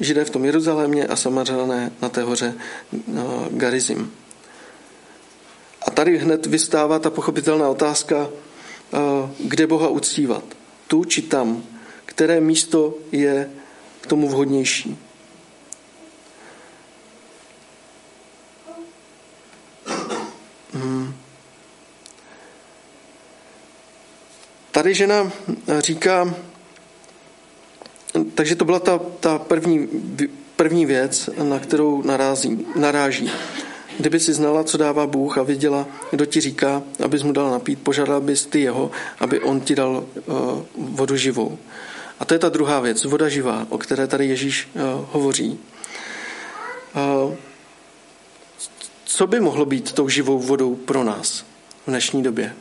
Židé 0.00 0.24
v 0.24 0.30
tom 0.30 0.44
Jeruzalémě 0.44 1.06
a 1.06 1.16
Samařané 1.16 1.92
na 2.02 2.08
té 2.08 2.22
hoře 2.22 2.54
eh, 2.54 3.22
Garizim. 3.50 4.12
A 5.86 5.90
tady 5.90 6.18
hned 6.18 6.46
vystává 6.46 6.98
ta 6.98 7.10
pochopitelná 7.10 7.68
otázka, 7.68 8.28
eh, 8.28 8.98
kde 9.38 9.66
Boha 9.66 9.88
uctívat. 9.88 10.44
Tu 10.88 11.04
či 11.04 11.22
tam, 11.22 11.62
které 12.04 12.40
místo 12.40 12.94
je 13.12 13.50
k 14.02 14.06
tomu 14.06 14.28
vhodnější. 14.28 14.98
Hmm. 20.74 21.14
Tady 24.70 24.94
žena 24.94 25.32
říká, 25.78 26.34
takže 28.34 28.56
to 28.56 28.64
byla 28.64 28.78
ta, 28.78 29.00
ta 29.20 29.38
první, 29.38 29.88
první 30.56 30.86
věc, 30.86 31.30
na 31.42 31.58
kterou 31.58 32.02
narází, 32.02 32.66
naráží. 32.76 33.30
Kdyby 33.98 34.20
si 34.20 34.32
znala, 34.32 34.64
co 34.64 34.78
dává 34.78 35.06
Bůh 35.06 35.38
a 35.38 35.42
věděla, 35.42 35.86
kdo 36.10 36.26
ti 36.26 36.40
říká, 36.40 36.82
abys 37.04 37.22
mu 37.22 37.32
dal 37.32 37.50
napít, 37.50 37.82
požádal 37.82 38.20
bys 38.20 38.46
ty 38.46 38.60
jeho, 38.60 38.90
aby 39.20 39.40
on 39.40 39.60
ti 39.60 39.74
dal 39.74 40.04
uh, 40.26 40.62
vodu 40.76 41.16
živou. 41.16 41.58
A 42.22 42.24
to 42.24 42.34
je 42.34 42.38
ta 42.38 42.48
druhá 42.48 42.80
věc, 42.80 43.04
voda 43.04 43.28
živá, 43.28 43.66
o 43.68 43.78
které 43.78 44.06
tady 44.06 44.26
Ježíš 44.26 44.68
uh, 44.74 44.82
hovoří. 45.12 45.58
Uh, 46.94 47.34
co 49.04 49.26
by 49.26 49.40
mohlo 49.40 49.66
být 49.66 49.92
tou 49.92 50.08
živou 50.08 50.38
vodou 50.38 50.74
pro 50.74 51.04
nás 51.04 51.44
v 51.86 51.90
dnešní 51.90 52.22
době? 52.22 52.56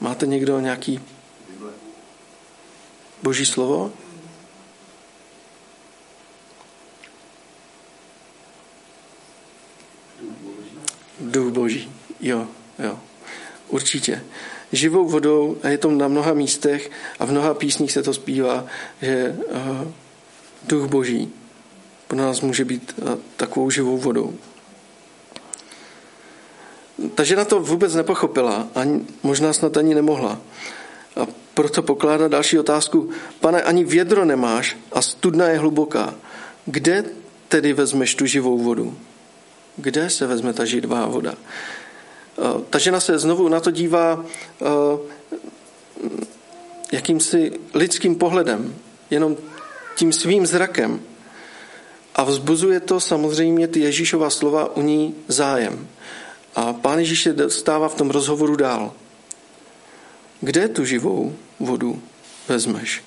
Máte 0.00 0.26
někdo 0.26 0.60
nějaký 0.60 1.00
boží 3.22 3.46
slovo? 3.46 3.92
Duch 11.20 11.52
boží. 11.52 11.92
Jo, 12.20 12.48
jo. 12.78 13.00
Určitě. 13.74 14.22
Živou 14.72 15.08
vodou, 15.08 15.56
a 15.62 15.68
je 15.68 15.78
to 15.78 15.90
na 15.90 16.08
mnoha 16.08 16.34
místech 16.34 16.90
a 17.18 17.24
v 17.24 17.30
mnoha 17.30 17.54
písních 17.54 17.92
se 17.92 18.02
to 18.02 18.14
zpívá, 18.14 18.66
že 19.02 19.36
uh, 19.50 19.90
duch 20.62 20.86
boží 20.86 21.32
pro 22.08 22.18
nás 22.18 22.40
může 22.40 22.64
být 22.64 22.94
uh, 23.02 23.18
takovou 23.36 23.70
živou 23.70 23.98
vodou. 23.98 24.34
Ta 27.14 27.24
žena 27.24 27.44
to 27.44 27.60
vůbec 27.60 27.94
nepochopila, 27.94 28.68
ani, 28.74 29.06
možná 29.22 29.52
snad 29.52 29.76
ani 29.76 29.94
nemohla. 29.94 30.40
A 31.16 31.26
proto 31.54 31.82
pokládá 31.82 32.28
další 32.28 32.58
otázku. 32.58 33.10
Pane, 33.40 33.62
ani 33.62 33.84
vědro 33.84 34.24
nemáš 34.24 34.76
a 34.92 35.02
studna 35.02 35.48
je 35.48 35.58
hluboká. 35.58 36.14
Kde 36.66 37.04
tedy 37.48 37.72
vezmeš 37.72 38.14
tu 38.14 38.26
živou 38.26 38.58
vodu? 38.58 38.98
Kde 39.76 40.10
se 40.10 40.26
vezme 40.26 40.52
ta 40.52 40.64
živá 40.64 41.06
voda? 41.06 41.34
Ta 42.70 42.78
žena 42.78 43.00
se 43.00 43.18
znovu 43.18 43.48
na 43.48 43.60
to 43.60 43.70
dívá 43.70 44.24
jakýmsi 46.92 47.52
lidským 47.74 48.16
pohledem, 48.16 48.74
jenom 49.10 49.36
tím 49.96 50.12
svým 50.12 50.46
zrakem. 50.46 51.00
A 52.14 52.24
vzbuzuje 52.24 52.80
to 52.80 53.00
samozřejmě 53.00 53.68
ty 53.68 53.80
Ježíšova 53.80 54.30
slova 54.30 54.76
u 54.76 54.82
ní 54.82 55.14
zájem. 55.28 55.88
A 56.54 56.72
pán 56.72 56.98
Ježíš 56.98 57.22
se 57.22 57.32
dostává 57.32 57.88
v 57.88 57.94
tom 57.94 58.10
rozhovoru 58.10 58.56
dál. 58.56 58.92
Kde 60.40 60.68
tu 60.68 60.84
živou 60.84 61.36
vodu 61.60 62.02
vezmeš? 62.48 63.02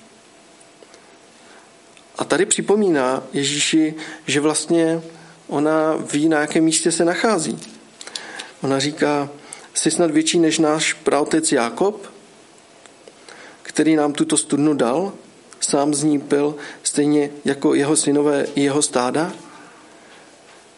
A 2.18 2.24
tady 2.24 2.46
připomíná 2.46 3.22
Ježíši, 3.32 3.94
že 4.26 4.40
vlastně 4.40 5.02
ona 5.46 5.96
ví, 5.96 6.28
na 6.28 6.40
jakém 6.40 6.64
místě 6.64 6.92
se 6.92 7.04
nachází. 7.04 7.58
Ona 8.62 8.78
říká, 8.78 9.30
jsi 9.74 9.90
snad 9.90 10.10
větší 10.10 10.38
než 10.38 10.58
náš 10.58 10.92
praotec 10.92 11.52
Jákob, 11.52 12.12
který 13.62 13.96
nám 13.96 14.12
tuto 14.12 14.36
studnu 14.36 14.74
dal, 14.74 15.12
sám 15.60 15.94
z 15.94 16.02
ní 16.02 16.20
pil, 16.20 16.56
stejně 16.82 17.30
jako 17.44 17.74
jeho 17.74 17.96
synové 17.96 18.46
i 18.54 18.62
jeho 18.62 18.82
stáda. 18.82 19.32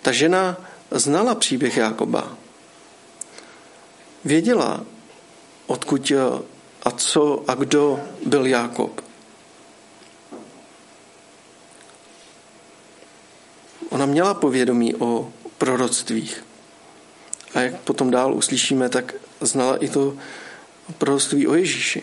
Ta 0.03 0.13
žena 0.13 0.57
znala 0.91 1.35
příběh 1.35 1.77
Jákoba. 1.77 2.37
Věděla, 4.25 4.85
odkud 5.67 6.13
a 6.83 6.91
co 6.91 7.45
a 7.49 7.55
kdo 7.55 8.01
byl 8.27 8.47
Jákob. 8.47 9.01
Ona 13.89 14.07
měla 14.07 14.35
povědomí 14.35 14.95
o 14.95 15.33
proroctvích. 15.59 16.50
A 17.55 17.61
jak 17.61 17.81
potom 17.81 18.11
dál 18.11 18.35
uslyšíme, 18.35 18.89
tak 18.89 19.15
znala 19.41 19.77
i 19.77 19.89
to 19.89 20.17
proroctví 20.99 21.47
o 21.47 21.55
Ježíši. 21.55 22.03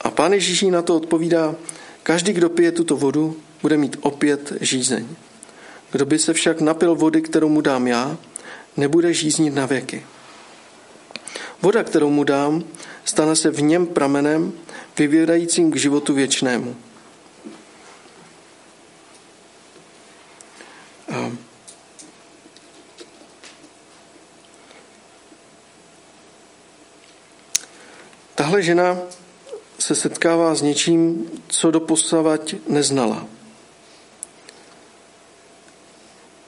A 0.00 0.10
pán 0.10 0.32
Ježíš 0.32 0.62
na 0.62 0.82
to 0.82 0.96
odpovídá, 0.96 1.54
každý, 2.02 2.32
kdo 2.32 2.48
pije 2.48 2.72
tuto 2.72 2.96
vodu, 2.96 3.36
bude 3.62 3.76
mít 3.76 3.96
opět 4.00 4.52
žízeň. 4.60 5.06
Kdo 5.92 6.06
by 6.06 6.18
se 6.18 6.32
však 6.32 6.60
napil 6.60 6.94
vody, 6.94 7.22
kterou 7.22 7.48
mu 7.48 7.60
dám 7.60 7.86
já, 7.86 8.18
nebude 8.76 9.12
žíznit 9.12 9.54
na 9.54 9.66
věky. 9.66 10.06
Voda, 11.62 11.84
kterou 11.84 12.10
mu 12.10 12.24
dám, 12.24 12.64
stane 13.04 13.36
se 13.36 13.50
v 13.50 13.62
něm 13.62 13.86
pramenem, 13.86 14.52
vyvědajícím 14.98 15.72
k 15.72 15.76
životu 15.76 16.14
věčnému. 16.14 16.76
Tahle 28.46 28.62
žena 28.62 28.98
se 29.78 29.94
setkává 29.94 30.54
s 30.54 30.62
něčím, 30.62 31.30
co 31.48 31.70
doposavať 31.70 32.54
neznala. 32.68 33.26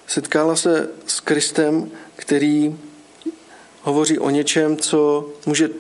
Setkala 0.06 0.56
se 0.56 0.90
s 1.06 1.20
Kristem, 1.20 1.90
který 2.16 2.78
hovoří 3.82 4.18
o 4.18 4.30
něčem, 4.30 4.76
co 4.76 5.28
může 5.46 5.70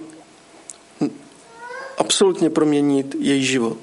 absolutně 1.98 2.50
proměnit 2.50 3.14
její 3.18 3.44
život. 3.44 3.78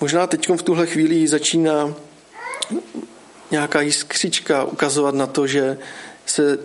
Možná 0.00 0.26
teď 0.26 0.48
v 0.48 0.62
tuhle 0.62 0.86
chvíli 0.86 1.28
začíná 1.28 1.94
nějaká 3.50 3.80
jiskřička 3.80 4.64
ukazovat 4.64 5.14
na 5.14 5.26
to, 5.26 5.46
že 5.46 5.78
se 6.26 6.58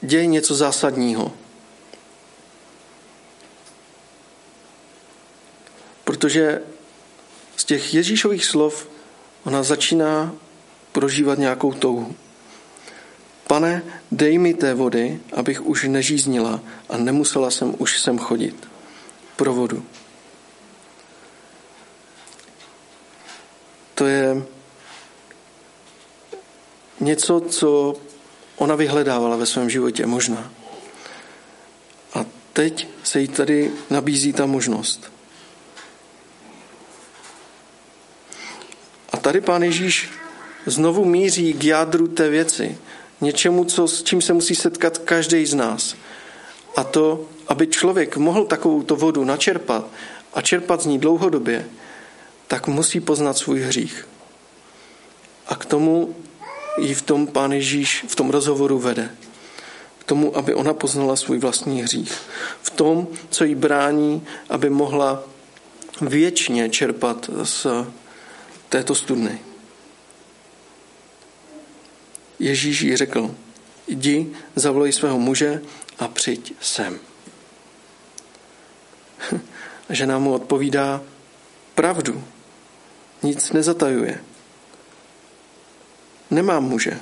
děje 0.00 0.26
něco 0.26 0.54
zásadního. 0.54 1.32
Protože 6.04 6.62
z 7.56 7.64
těch 7.64 7.94
Ježíšových 7.94 8.44
slov 8.44 8.88
ona 9.44 9.62
začíná 9.62 10.34
prožívat 10.92 11.38
nějakou 11.38 11.72
touhu. 11.72 12.14
Pane, 13.46 13.82
dej 14.12 14.38
mi 14.38 14.54
té 14.54 14.74
vody, 14.74 15.20
abych 15.32 15.66
už 15.66 15.84
nežíznila 15.84 16.60
a 16.88 16.96
nemusela 16.96 17.50
jsem 17.50 17.74
už 17.78 18.00
sem 18.00 18.18
chodit. 18.18 18.68
Pro 19.36 19.54
vodu. 19.54 19.84
To 23.94 24.06
je 24.06 24.42
něco, 27.00 27.40
co 27.40 27.94
ona 28.56 28.74
vyhledávala 28.74 29.36
ve 29.36 29.46
svém 29.46 29.70
životě, 29.70 30.06
možná. 30.06 30.50
A 32.14 32.24
teď 32.52 32.88
se 33.02 33.20
jí 33.20 33.28
tady 33.28 33.70
nabízí 33.90 34.32
ta 34.32 34.46
možnost. 34.46 35.13
Tady 39.24 39.40
pán 39.40 39.62
Ježíš 39.62 40.08
znovu 40.66 41.04
míří 41.04 41.52
k 41.52 41.64
jádru 41.64 42.08
té 42.08 42.28
věci 42.28 42.78
něčemu, 43.20 43.64
co, 43.64 43.88
s 43.88 44.02
čím 44.02 44.22
se 44.22 44.32
musí 44.32 44.54
setkat 44.54 44.98
každý 44.98 45.46
z 45.46 45.54
nás. 45.54 45.96
A 46.76 46.84
to, 46.84 47.24
aby 47.48 47.66
člověk 47.66 48.16
mohl 48.16 48.44
takovou 48.44 48.82
to 48.82 48.96
vodu 48.96 49.24
načerpat 49.24 49.86
a 50.34 50.42
čerpat 50.42 50.82
z 50.82 50.86
ní 50.86 50.98
dlouhodobě, 50.98 51.66
tak 52.48 52.68
musí 52.68 53.00
poznat 53.00 53.38
svůj 53.38 53.60
hřích. 53.60 54.08
A 55.46 55.56
k 55.56 55.64
tomu 55.64 56.16
ji 56.78 56.94
v 56.94 57.02
tom 57.02 57.26
pán 57.26 57.52
Ježíš 57.52 58.04
v 58.08 58.16
tom 58.16 58.30
rozhovoru 58.30 58.78
vede. 58.78 59.10
K 59.98 60.04
tomu, 60.04 60.36
aby 60.36 60.54
ona 60.54 60.74
poznala 60.74 61.16
svůj 61.16 61.38
vlastní 61.38 61.82
hřích. 61.82 62.12
V 62.62 62.70
tom, 62.70 63.08
co 63.30 63.44
jí 63.44 63.54
brání, 63.54 64.22
aby 64.50 64.70
mohla 64.70 65.22
věčně 66.00 66.70
čerpat 66.70 67.30
z 67.42 67.66
této 68.74 68.94
studny. 68.94 69.38
Ježíš 72.38 72.80
jí 72.80 72.96
řekl, 72.96 73.34
jdi, 73.86 74.34
zavolej 74.56 74.92
svého 74.92 75.18
muže 75.18 75.62
a 75.98 76.08
přijď 76.08 76.54
sem. 76.60 76.98
Žena 79.90 80.18
mu 80.18 80.34
odpovídá, 80.34 81.02
pravdu. 81.74 82.24
nic 83.22 83.52
nezatajuje. 83.52 84.20
Nemám 86.30 86.64
muže. 86.64 86.98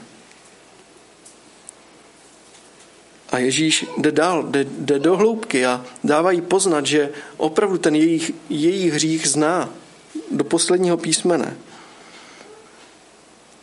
A 3.32 3.38
Ježíš 3.38 3.86
jde 3.98 4.12
dál, 4.12 4.42
jde, 4.42 4.64
jde 4.64 4.98
do 4.98 5.16
hloubky 5.16 5.66
a 5.66 5.84
dává 6.04 6.30
jí 6.30 6.40
poznat, 6.40 6.86
že 6.86 7.12
opravdu 7.36 7.78
ten 7.78 7.94
jejich, 7.94 8.30
jejich 8.50 8.92
hřích 8.92 9.28
zná 9.28 9.81
do 10.30 10.44
posledního 10.44 10.96
písmene. 10.96 11.56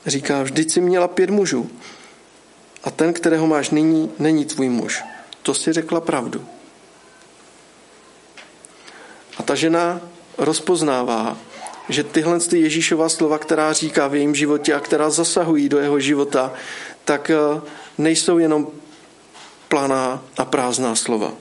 Říká, 0.06 0.44
vždyť 0.44 0.72
si 0.72 0.82
měla 0.82 1.08
pět 1.08 1.30
mužů 1.30 1.70
a 2.84 2.92
ten, 2.92 3.14
kterého 3.14 3.48
máš 3.48 3.70
nyní, 3.70 4.12
není 4.20 4.46
tvůj 4.46 4.70
muž. 4.70 5.04
To 5.42 5.54
si 5.54 5.74
řekla 5.74 6.02
pravdu. 6.02 6.46
A 9.38 9.44
ta 9.44 9.56
žena 9.56 10.02
rozpoznává, 10.38 11.38
že 11.90 12.04
tyhle 12.04 12.40
ty 12.40 12.60
Ježíšova 12.60 13.10
slova, 13.10 13.38
která 13.38 13.74
říká 13.74 14.08
v 14.08 14.16
jejím 14.16 14.36
životě 14.36 14.74
a 14.74 14.80
která 14.80 15.10
zasahují 15.10 15.70
do 15.70 15.80
jeho 15.80 16.00
života, 16.00 16.54
tak 17.06 17.30
eh, 17.30 17.62
nejsou 17.98 18.38
jenom 18.38 18.68
planá 19.68 20.24
a 20.38 20.46
prázdná 20.46 20.96
slova. 20.96 21.34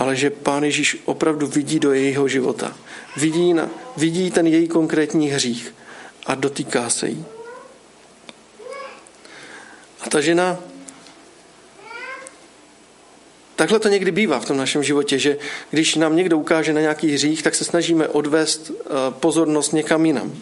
Ale 0.00 0.16
že 0.16 0.30
Pán 0.30 0.64
Ježíš 0.64 0.96
opravdu 1.04 1.46
vidí 1.46 1.78
do 1.78 1.92
jejího 1.92 2.28
života. 2.28 2.76
Vidí, 3.16 3.52
na, 3.52 3.68
vidí 3.96 4.30
ten 4.30 4.46
její 4.46 4.68
konkrétní 4.68 5.28
hřích 5.28 5.74
a 6.26 6.34
dotýká 6.34 6.90
se 6.90 7.08
jí. 7.08 7.24
A 10.00 10.10
ta 10.10 10.20
žena 10.20 10.58
Takhle 13.60 13.78
to 13.78 13.88
někdy 13.88 14.10
bývá 14.10 14.40
v 14.40 14.44
tom 14.44 14.56
našem 14.56 14.82
životě, 14.82 15.18
že 15.18 15.38
když 15.70 15.94
nám 15.94 16.16
někdo 16.16 16.38
ukáže 16.38 16.72
na 16.72 16.80
nějaký 16.80 17.12
hřích, 17.12 17.42
tak 17.42 17.54
se 17.54 17.64
snažíme 17.64 18.08
odvést 18.08 18.70
eh, 18.70 18.90
pozornost 19.10 19.72
někam 19.72 20.06
jinam. 20.06 20.32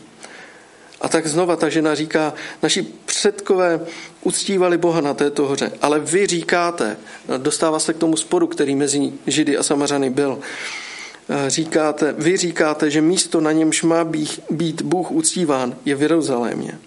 A 1.01 1.09
tak 1.09 1.27
znova 1.27 1.57
ta 1.57 1.69
žena 1.69 1.95
říká, 1.95 2.35
naši 2.63 2.87
předkové 3.05 3.81
uctívali 4.23 4.79
Boha 4.79 5.01
na 5.01 5.15
této 5.15 5.47
hoře, 5.47 5.73
ale 5.83 6.01
vy 6.01 6.27
říkáte, 6.27 6.97
dostává 7.37 7.79
se 7.79 7.95
k 7.95 7.99
tomu 7.99 8.17
sporu, 8.17 8.47
který 8.47 8.75
mezi 8.75 9.13
Židy 9.27 9.59
a 9.59 9.63
Samařany 9.63 10.11
byl, 10.11 10.39
eh, 11.29 11.51
říkáte, 11.51 12.13
vy 12.19 12.37
říkáte, 12.37 12.91
že 12.91 13.01
místo 13.01 13.41
na 13.41 13.53
němž 13.53 13.83
má 13.83 14.05
být, 14.51 14.83
Bůh 14.83 15.11
uctíván 15.11 15.77
je 15.85 15.95
v 15.95 16.03
Jeruzalémě. 16.03 16.79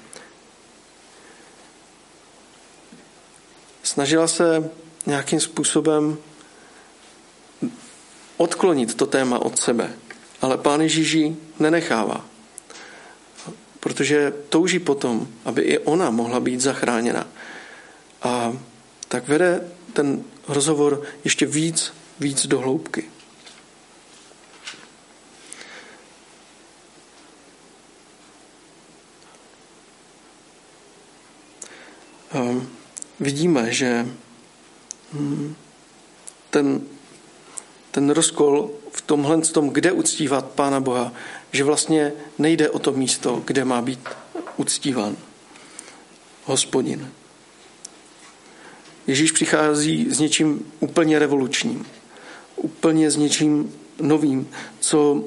Snažila 3.84 4.28
se 4.28 4.70
nějakým 5.06 5.40
způsobem 5.40 6.18
odklonit 8.38 8.96
to 8.96 9.06
téma 9.06 9.40
od 9.40 9.60
sebe, 9.60 9.94
ale 10.42 10.58
pán 10.58 10.82
Ježíš 10.82 11.18
nenechává 11.60 12.31
protože 13.82 14.34
touží 14.50 14.80
potom, 14.80 15.28
aby 15.46 15.62
i 15.62 15.80
ona 15.80 16.10
mohla 16.10 16.40
být 16.40 16.62
zachráněna. 16.62 17.28
A 18.22 18.54
tak 19.08 19.28
vede 19.28 19.62
ten 19.94 20.24
rozhovor 20.48 21.02
ještě 21.24 21.46
víc, 21.46 21.94
víc 22.20 22.48
do 22.48 22.60
hloubky. 22.60 23.04
A 32.32 32.62
vidíme, 33.20 33.74
že 33.74 34.08
hm, 35.14 35.56
ten, 36.50 36.82
ten 37.92 38.10
rozkol 38.10 38.72
v 38.92 39.02
tomhle 39.02 39.42
tom, 39.42 39.70
kde 39.70 39.92
uctívat 39.92 40.46
Pána 40.46 40.80
Boha, 40.80 41.14
že 41.52 41.64
vlastně 41.64 42.14
nejde 42.38 42.70
o 42.70 42.80
to 42.80 42.92
místo, 42.92 43.44
kde 43.46 43.66
má 43.66 43.82
být 43.82 44.00
uctíván 44.58 45.18
hospodin. 46.46 47.12
Ježíš 49.08 49.32
přichází 49.32 50.08
s 50.10 50.20
něčím 50.20 50.72
úplně 50.80 51.20
revolučním, 51.20 51.86
úplně 52.56 53.12
s 53.12 53.18
něčím 53.18 53.74
novým, 54.02 54.50
co 54.80 55.24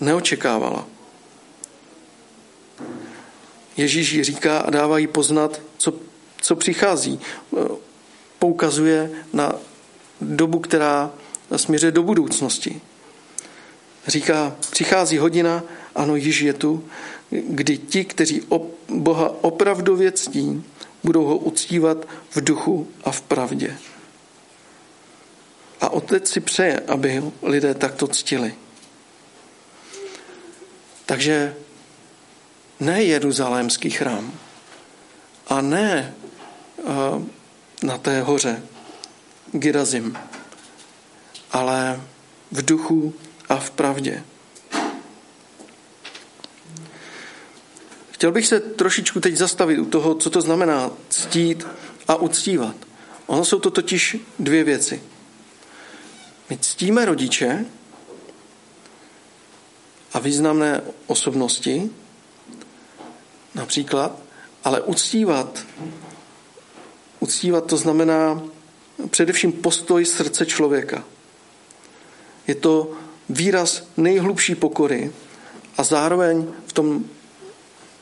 neočekávala. 0.00 0.86
Ježíš 3.76 4.12
jí 4.12 4.24
říká 4.24 4.58
a 4.58 4.70
dává 4.70 4.98
jí 4.98 5.06
poznat, 5.06 5.60
co, 5.78 5.92
co 6.40 6.56
přichází. 6.56 7.20
Poukazuje 8.38 9.10
na 9.32 9.52
dobu, 10.20 10.58
která 10.58 11.10
směřuje 11.56 11.92
do 11.92 12.02
budoucnosti. 12.02 12.80
Říká, 14.06 14.56
přichází 14.70 15.18
hodina, 15.18 15.62
ano, 15.94 16.16
již 16.16 16.40
je 16.40 16.52
tu, 16.52 16.84
kdy 17.30 17.78
ti, 17.78 18.04
kteří 18.04 18.42
Boha 18.88 19.44
opravdově 19.44 20.12
ctí, 20.12 20.64
budou 21.04 21.24
ho 21.24 21.36
uctívat 21.36 22.08
v 22.30 22.44
duchu 22.44 22.88
a 23.04 23.10
v 23.10 23.20
pravdě. 23.20 23.78
A 25.80 25.88
otec 25.88 26.30
si 26.30 26.40
přeje, 26.40 26.80
aby 26.80 27.22
lidé 27.42 27.74
takto 27.74 28.06
ctili. 28.06 28.54
Takže 31.06 31.54
ne 32.80 33.02
jeruzalémský 33.02 33.90
chrám 33.90 34.32
a 35.46 35.60
ne 35.60 36.14
na 37.82 37.98
té 37.98 38.22
hoře 38.22 38.62
Girazim, 39.52 40.18
ale 41.52 42.00
v 42.50 42.64
duchu 42.64 43.14
a 43.48 43.56
v 43.56 43.70
pravdě. 43.70 44.24
Chtěl 48.10 48.32
bych 48.32 48.46
se 48.46 48.60
trošičku 48.60 49.20
teď 49.20 49.36
zastavit 49.36 49.78
u 49.78 49.84
toho, 49.84 50.14
co 50.14 50.30
to 50.30 50.40
znamená 50.40 50.90
ctít 51.08 51.66
a 52.08 52.16
uctívat. 52.16 52.76
Ono 53.26 53.44
jsou 53.44 53.58
to 53.58 53.70
totiž 53.70 54.16
dvě 54.38 54.64
věci. 54.64 55.02
My 56.50 56.58
ctíme 56.58 57.04
rodiče 57.04 57.66
a 60.12 60.18
významné 60.18 60.80
osobnosti, 61.06 61.90
například, 63.54 64.18
ale 64.64 64.80
uctívat, 64.80 65.66
uctívat 67.20 67.66
to 67.66 67.76
znamená 67.76 68.42
především 69.10 69.52
postoj 69.52 70.04
srdce 70.04 70.46
člověka. 70.46 71.04
Je 72.46 72.54
to 72.54 72.96
výraz 73.28 73.88
nejhlubší 73.96 74.54
pokory 74.54 75.12
a 75.78 75.84
zároveň 75.84 76.46
v 76.66 76.72
tom 76.72 77.04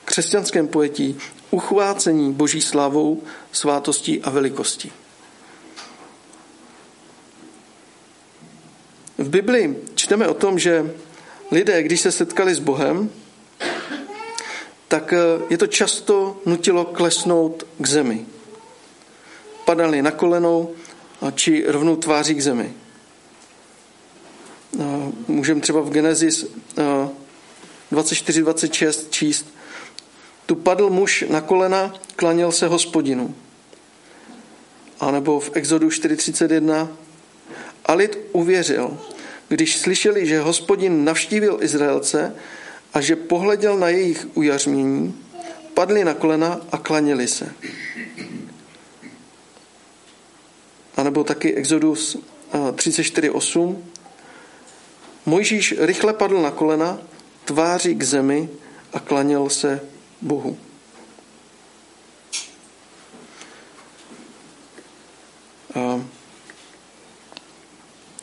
křesťanském 0.04 0.68
pojetí 0.68 1.18
uchvácení 1.50 2.32
boží 2.32 2.60
slavou, 2.60 3.22
svátostí 3.52 4.22
a 4.22 4.30
velikostí. 4.30 4.92
V 9.18 9.28
Bibli 9.28 9.76
čteme 9.94 10.28
o 10.28 10.34
tom, 10.34 10.58
že 10.58 10.94
lidé, 11.50 11.82
když 11.82 12.00
se 12.00 12.12
setkali 12.12 12.54
s 12.54 12.58
Bohem, 12.58 13.10
tak 14.88 15.12
eh, 15.12 15.18
je 15.50 15.58
to 15.58 15.66
často 15.66 16.40
nutilo 16.46 16.84
klesnout 16.84 17.66
k 17.78 17.86
zemi. 17.86 18.26
Padali 19.64 20.02
na 20.02 20.10
kolenou 20.10 20.74
či 21.34 21.64
rovnou 21.66 21.96
tváří 21.96 22.34
k 22.34 22.42
zemi. 22.42 22.83
Můžeme 25.28 25.60
třeba 25.60 25.80
v 25.80 25.90
Genesis 25.90 26.46
24-26 27.92 29.10
číst. 29.10 29.46
Tu 30.46 30.54
padl 30.54 30.90
muž 30.90 31.24
na 31.30 31.40
kolena, 31.40 31.94
klaněl 32.16 32.52
se 32.52 32.66
hospodinu. 32.66 33.34
A 35.00 35.10
nebo 35.10 35.40
v 35.40 35.50
Exodu 35.54 35.88
4.31 35.88 36.88
a 37.86 37.94
lid 37.94 38.18
uvěřil, 38.32 38.98
když 39.48 39.78
slyšeli, 39.78 40.26
že 40.26 40.40
hospodin 40.40 41.04
navštívil 41.04 41.58
Izraelce 41.60 42.34
a 42.94 43.00
že 43.00 43.16
pohleděl 43.16 43.78
na 43.78 43.88
jejich 43.88 44.26
ujařmění, 44.34 45.20
padli 45.74 46.04
na 46.04 46.14
kolena 46.14 46.60
a 46.72 46.78
klaněli 46.78 47.28
se. 47.28 47.52
A 50.96 51.02
nebo 51.02 51.24
taky 51.24 51.54
Exodus 51.54 52.16
34.8 52.52 53.76
Mojžíš 55.26 55.74
rychle 55.78 56.12
padl 56.12 56.42
na 56.42 56.50
kolena, 56.50 56.98
tváří 57.44 57.94
k 57.94 58.02
zemi 58.02 58.48
a 58.92 59.00
klaněl 59.00 59.48
se 59.50 59.80
Bohu. 60.20 60.58
A 65.74 66.04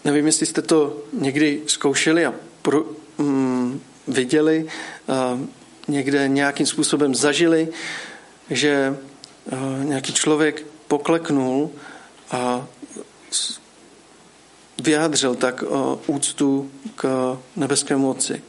nevím, 0.06 0.26
jestli 0.26 0.46
jste 0.46 0.62
to 0.62 1.04
někdy 1.14 1.62
zkoušeli 1.68 2.26
a 2.26 2.34
pro, 2.62 2.86
mm, 3.18 3.82
viděli, 4.08 4.68
a 5.08 5.40
někde 5.88 6.28
nějakým 6.28 6.66
způsobem 6.66 7.16
zažili, 7.16 7.68
že 8.50 8.98
nějaký 9.84 10.14
člověk 10.14 10.66
pokleknul 10.88 11.72
a 12.32 12.68
vyjádřil 14.82 15.36
tak 15.36 15.64
úctu 16.08 16.72
k 16.96 17.38
nebeskému 17.56 18.10
Otci. 18.10 18.42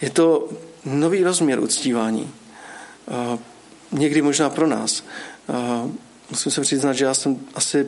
Je 0.00 0.10
to 0.10 0.48
nový 0.84 1.24
rozměr 1.24 1.60
uctívání. 1.60 2.30
Někdy 3.92 4.22
možná 4.22 4.50
pro 4.50 4.66
nás. 4.66 5.04
Musím 6.30 6.52
se 6.52 6.60
přiznat, 6.60 6.92
že 6.92 7.04
já 7.04 7.14
jsem 7.14 7.40
asi 7.54 7.86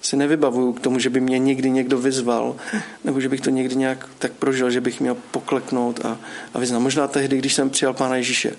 si 0.00 0.16
nevybavuju 0.16 0.72
k 0.72 0.80
tomu, 0.80 0.98
že 0.98 1.10
by 1.10 1.20
mě 1.20 1.38
někdy 1.38 1.70
někdo 1.70 1.98
vyzval, 1.98 2.56
nebo 3.04 3.20
že 3.20 3.28
bych 3.28 3.40
to 3.40 3.50
někdy 3.50 3.76
nějak 3.76 4.08
tak 4.18 4.32
prožil, 4.32 4.70
že 4.70 4.80
bych 4.80 5.00
měl 5.00 5.16
pokleknout 5.30 6.04
a, 6.04 6.18
a 6.54 6.58
vyznat. 6.58 6.78
Možná 6.78 7.08
tehdy, 7.08 7.38
když 7.38 7.54
jsem 7.54 7.70
přijal 7.70 7.94
Pána 7.94 8.16
Ježíše. 8.16 8.56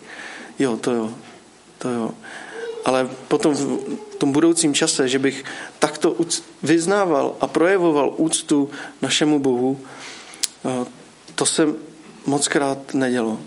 Jo, 0.59 0.77
to 0.77 0.91
jo, 0.91 1.13
to 1.77 1.89
jo. 1.89 2.11
Ale 2.87 3.09
potom 3.27 3.51
v 3.51 4.15
tom 4.17 4.31
budoucím 4.31 4.73
čase, 4.73 5.07
že 5.07 5.19
bych 5.19 5.43
takto 5.79 6.15
vyznával 6.63 7.35
a 7.41 7.47
projevoval 7.47 8.13
úctu 8.17 8.69
našemu 9.01 9.39
Bohu, 9.39 9.79
to 11.35 11.45
se 11.45 11.67
moc 12.25 12.47
krát 12.47 12.93
nedělo. 12.93 13.39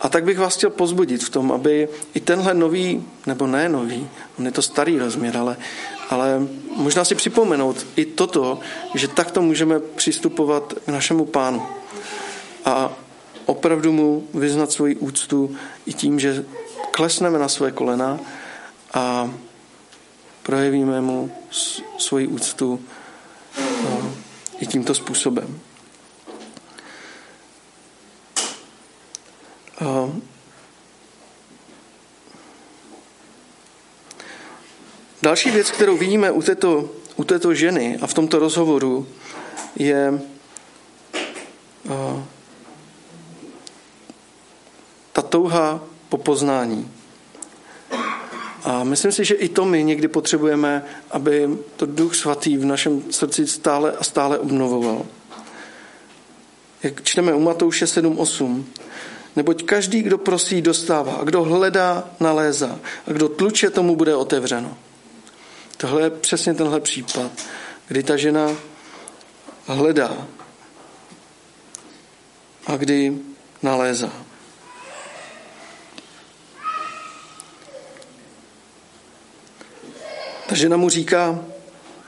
A 0.00 0.08
tak 0.08 0.24
bych 0.24 0.38
vás 0.38 0.56
chtěl 0.56 0.70
pozbudit 0.70 1.24
v 1.24 1.30
tom, 1.30 1.52
aby 1.52 1.88
i 2.14 2.20
tenhle 2.20 2.54
nový, 2.54 3.04
nebo 3.26 3.46
ne 3.46 3.68
nový, 3.68 4.08
on 4.38 4.46
je 4.46 4.52
to 4.52 4.62
starý 4.62 4.98
rozměr, 4.98 5.36
ale, 5.36 5.56
ale 6.10 6.46
možná 6.76 7.04
si 7.04 7.14
připomenout 7.14 7.86
i 7.96 8.04
toto, 8.04 8.60
že 8.94 9.08
takto 9.08 9.42
můžeme 9.42 9.80
přistupovat 9.80 10.74
k 10.84 10.88
našemu 10.88 11.24
pánu. 11.24 11.62
A 12.64 12.92
opravdu 13.46 13.92
mu 13.92 14.28
vyznat 14.34 14.72
svoji 14.72 14.96
úctu 14.96 15.56
i 15.86 15.92
tím, 15.92 16.20
že 16.20 16.44
klesneme 16.92 17.38
na 17.38 17.48
své 17.48 17.72
kolena 17.72 18.20
a 18.94 19.34
projevíme 20.42 21.00
mu 21.00 21.32
svoji 21.98 22.26
úctu 22.26 22.80
i 24.58 24.66
tímto 24.66 24.94
způsobem. 24.94 25.60
Další 35.22 35.50
věc, 35.50 35.70
kterou 35.70 35.96
vidíme 35.96 36.30
u 36.30 36.42
této, 36.42 36.90
u 37.16 37.24
této 37.24 37.54
ženy 37.54 37.98
a 38.02 38.06
v 38.06 38.14
tomto 38.14 38.38
rozhovoru, 38.38 39.08
je 39.76 40.20
ta 45.12 45.22
touha 45.22 45.91
po 46.12 46.18
poznání. 46.18 46.90
A 48.64 48.84
myslím 48.84 49.12
si, 49.12 49.24
že 49.24 49.34
i 49.34 49.48
to 49.48 49.64
my 49.64 49.84
někdy 49.84 50.08
potřebujeme, 50.08 50.84
aby 51.10 51.48
to 51.76 51.86
Duch 51.86 52.14
Svatý 52.14 52.56
v 52.56 52.64
našem 52.64 53.12
srdci 53.12 53.46
stále 53.46 53.92
a 53.92 54.04
stále 54.04 54.38
obnovoval. 54.38 55.06
Jak 56.82 57.02
čteme 57.02 57.34
u 57.34 57.40
Matouše 57.40 57.84
7.8, 57.84 58.64
neboť 59.36 59.64
každý, 59.64 60.02
kdo 60.02 60.18
prosí, 60.18 60.62
dostává, 60.62 61.12
a 61.12 61.24
kdo 61.24 61.42
hledá, 61.42 62.04
nalézá, 62.20 62.78
a 63.06 63.12
kdo 63.12 63.28
tluče, 63.28 63.70
tomu 63.70 63.96
bude 63.96 64.14
otevřeno. 64.14 64.76
Tohle 65.76 66.02
je 66.02 66.10
přesně 66.10 66.54
tenhle 66.54 66.80
případ, 66.80 67.32
kdy 67.88 68.02
ta 68.02 68.16
žena 68.16 68.52
hledá 69.66 70.12
a 72.66 72.76
kdy 72.76 73.18
nalézá. 73.62 74.12
Ta 80.52 80.56
žena 80.58 80.76
mu 80.76 80.88
říká, 80.88 81.44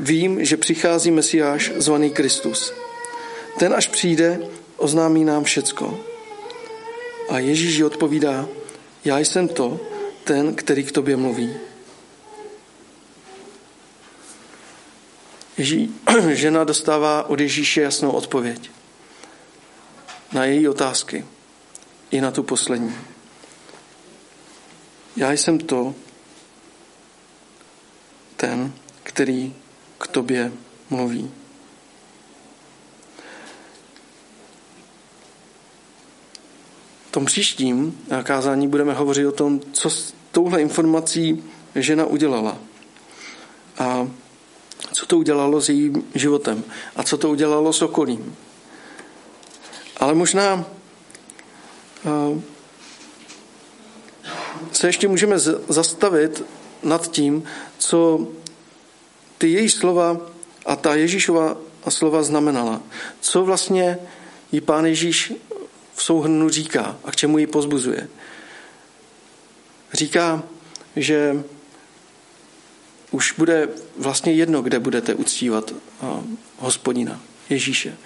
vím, 0.01 0.45
že 0.45 0.57
přichází 0.57 1.11
Mesiáš 1.11 1.73
zvaný 1.77 2.11
Kristus. 2.11 2.75
Ten, 3.59 3.75
až 3.75 3.89
přijde, 3.89 4.41
oznámí 4.77 5.25
nám 5.25 5.45
všecko. 5.45 6.01
A 7.29 7.39
Ježíš 7.39 7.77
ji 7.77 7.85
odpovídá, 7.85 8.49
já 9.05 9.19
jsem 9.19 9.49
to, 9.49 9.81
ten, 10.25 10.55
který 10.55 10.85
k 10.85 10.93
tobě 10.93 11.17
mluví. 11.17 11.55
Ježí, 15.59 15.95
žena 16.33 16.65
dostává 16.65 17.29
od 17.29 17.41
Ježíše 17.41 17.81
jasnou 17.81 18.11
odpověď 18.11 18.71
na 20.33 20.45
její 20.45 20.69
otázky 20.69 21.25
i 22.11 22.21
na 22.21 22.31
tu 22.31 22.43
poslední. 22.43 22.95
Já 25.17 25.33
jsem 25.33 25.59
to, 25.59 25.95
ten, 28.45 28.73
který 29.03 29.55
k 29.99 30.07
tobě 30.07 30.53
mluví. 30.91 31.31
V 37.09 37.11
tom 37.11 37.25
příštím 37.25 37.99
kázání 38.23 38.69
budeme 38.69 38.95
hovořit 38.95 39.27
o 39.27 39.33
tom, 39.33 39.61
co 39.73 39.91
s 39.91 40.15
touhle 40.33 40.63
informací 40.63 41.45
žena 41.75 42.05
udělala. 42.05 42.59
A 43.79 44.09
co 44.93 45.07
to 45.07 45.19
udělalo 45.19 45.61
s 45.61 45.69
jejím 45.69 46.05
životem 46.15 46.65
a 46.97 47.03
co 47.03 47.19
to 47.19 47.31
udělalo 47.31 47.73
s 47.73 47.83
okolím. 47.83 48.37
Ale 49.97 50.15
možná 50.15 50.65
eh, 52.07 52.41
se 54.73 54.87
ještě 54.87 55.09
můžeme 55.09 55.39
zastavit 55.69 56.45
nad 56.85 57.11
tím, 57.11 57.45
co 57.79 58.29
ty 59.39 59.49
její 59.49 59.71
slova 59.71 60.17
a 60.67 60.77
ta 60.77 60.95
Ježíšova 60.95 61.57
slova 61.89 62.23
znamenala. 62.23 62.83
Co 63.21 63.45
vlastně 63.45 63.99
jí 64.53 64.61
pán 64.61 64.87
Ježíš 64.87 65.33
v 65.95 66.03
souhrnu 66.03 66.49
říká 66.49 66.97
a 67.05 67.11
k 67.11 67.17
čemu 67.17 67.39
ji 67.39 67.47
pozbuzuje. 67.47 68.09
Říká, 69.93 70.43
že 70.97 71.45
už 73.11 73.33
bude 73.33 73.69
vlastně 73.97 74.33
jedno, 74.33 74.63
kde 74.63 74.79
budete 74.81 75.15
uctívat 75.15 75.75
hospodina, 76.59 77.21
Ježíše. 77.51 77.97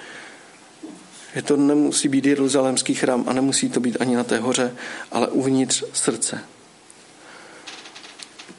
Že 1.34 1.42
to 1.42 1.56
nemusí 1.56 2.08
být 2.08 2.26
jeruzalémský 2.26 2.94
chrám 2.94 3.24
a 3.26 3.32
nemusí 3.32 3.68
to 3.68 3.80
být 3.80 3.96
ani 4.00 4.16
na 4.16 4.24
té 4.24 4.38
hoře, 4.38 4.74
ale 5.12 5.28
uvnitř 5.28 5.84
srdce. 5.92 6.40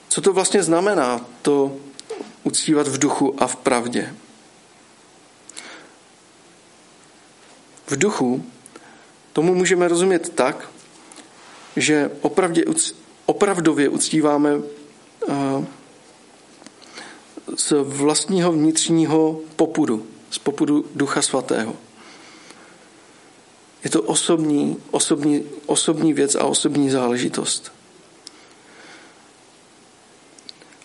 Co 0.10 0.22
to 0.22 0.34
vlastně 0.34 0.64
znamená, 0.64 1.26
to 1.42 1.76
uctívat 2.44 2.88
v 2.88 2.98
duchu 2.98 3.44
a 3.44 3.48
v 3.48 3.56
pravdě? 3.56 4.16
V 7.88 7.98
duchu 7.98 8.46
tomu 9.34 9.56
můžeme 9.56 9.88
rozumět 9.88 10.30
tak, 10.30 10.70
že 11.76 12.12
opravdě, 12.22 12.64
opravdově 13.26 13.90
uctíváme 13.90 14.50
z 17.56 17.74
vlastního 17.84 18.52
vnitřního 18.52 19.40
popudu, 19.56 20.08
z 20.32 20.38
popudu 20.38 20.86
Ducha 20.96 21.22
Svatého. 21.22 21.76
Je 23.84 23.90
to 23.90 24.02
osobní, 24.02 24.78
osobní, 24.92 25.44
osobní 25.66 26.14
věc 26.14 26.36
a 26.36 26.44
osobní 26.44 26.90
záležitost. 26.90 27.72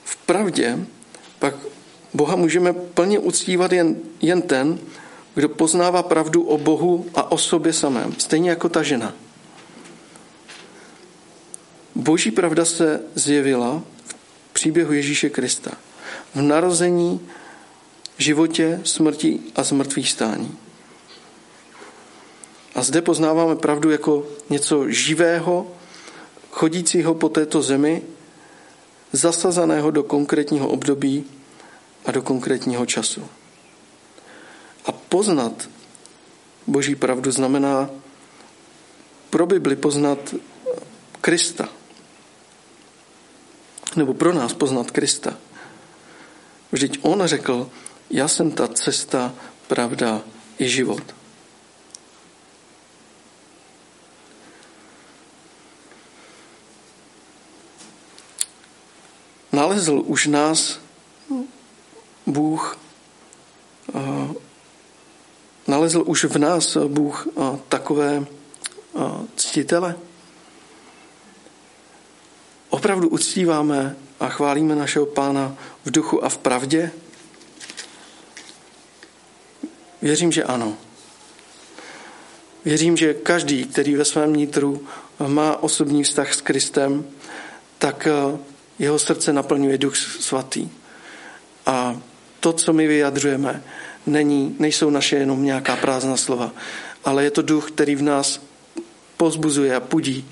V 0.05 0.14
pravdě 0.27 0.79
pak 1.39 1.55
Boha 2.15 2.37
můžeme 2.37 2.73
plně 2.73 3.19
uctívat 3.19 3.73
jen, 3.73 3.97
jen 4.21 4.43
ten, 4.43 4.79
kdo 5.35 5.49
poznává 5.49 6.03
pravdu 6.03 6.43
o 6.43 6.59
Bohu 6.59 7.07
a 7.15 7.33
o 7.33 7.39
sobě 7.39 7.73
samém, 7.73 8.15
stejně 8.19 8.51
jako 8.51 8.69
ta 8.69 8.83
žena. 8.83 9.15
Boží 11.95 12.31
pravda 12.31 12.65
se 12.65 13.03
zjevila 13.15 13.83
v 14.51 14.53
příběhu 14.53 14.93
Ježíše 14.93 15.31
Krista 15.31 15.71
v 16.35 16.43
narození, 16.43 17.21
životě, 18.19 18.81
smrti 18.85 19.41
a 19.57 19.63
zmrtvých 19.63 20.11
stání. 20.11 20.59
A 22.75 22.83
zde 22.83 23.03
poznáváme 23.03 23.57
pravdu 23.57 23.91
jako 23.91 24.27
něco 24.51 24.91
živého, 24.91 25.67
chodícího 26.51 27.15
po 27.15 27.29
této 27.29 27.63
zemi, 27.63 28.03
zasazaného 29.14 29.91
do 29.91 30.03
konkrétního 30.03 30.68
období 30.68 31.24
a 32.05 32.12
do 32.12 32.22
konkrétního 32.22 32.86
času. 32.86 33.22
A 34.86 34.93
poznat 34.93 35.68
Boží 36.66 36.95
pravdu 36.95 37.30
znamená 37.30 37.91
pro 39.30 39.47
Bibli 39.47 39.76
poznat 39.76 40.34
Krista. 41.20 41.68
Nebo 43.97 44.14
pro 44.14 44.32
nás 44.32 44.53
poznat 44.53 44.91
Krista. 44.91 45.36
Vždyť 46.72 46.99
on 47.03 47.22
řekl, 47.26 47.70
já 48.11 48.28
jsem 48.28 48.51
ta 48.51 48.68
cesta, 48.68 49.34
pravda 49.66 50.22
i 50.59 50.68
život. 50.68 51.03
Nalezl 59.55 60.02
už 60.07 60.26
nás 60.26 60.80
Bůh, 62.26 62.78
nalezl 65.66 66.02
už 66.07 66.24
v 66.24 66.38
nás 66.38 66.76
Bůh 66.76 67.28
tak 67.34 67.61
takové 67.68 68.26
ctitele? 69.36 69.96
Opravdu 72.70 73.09
uctíváme 73.09 73.96
a 74.20 74.28
chválíme 74.28 74.74
našeho 74.74 75.07
pána 75.07 75.57
v 75.84 75.90
duchu 75.90 76.24
a 76.24 76.28
v 76.28 76.38
pravdě? 76.38 76.90
Věřím, 80.02 80.32
že 80.32 80.44
ano. 80.44 80.76
Věřím, 82.64 82.96
že 82.96 83.14
každý, 83.14 83.64
který 83.64 83.94
ve 83.94 84.05
svém 84.05 84.32
nitru 84.32 84.86
má 85.26 85.57
osobní 85.62 86.02
vztah 86.02 86.34
s 86.34 86.40
Kristem, 86.40 87.11
tak 87.78 88.09
jeho 88.79 88.99
srdce 88.99 89.33
naplňuje 89.33 89.79
Duch 89.79 89.97
Svatý. 89.97 90.68
A 91.66 92.01
to, 92.41 92.53
co 92.53 92.72
my 92.72 92.87
vyjadřujeme, 92.87 93.62
není, 94.07 94.57
nejsou 94.59 94.91
naše 94.91 95.16
jenom 95.16 95.45
nějaká 95.45 95.77
prázdná 95.77 96.16
slova, 96.16 96.53
ale 97.05 97.25
je 97.25 97.31
to 97.31 97.43
duch, 97.43 97.70
který 97.70 97.97
v 97.97 98.03
nás 98.03 98.41
pozbuzuje 99.16 99.77
a 99.77 99.81
pudí, 99.81 100.25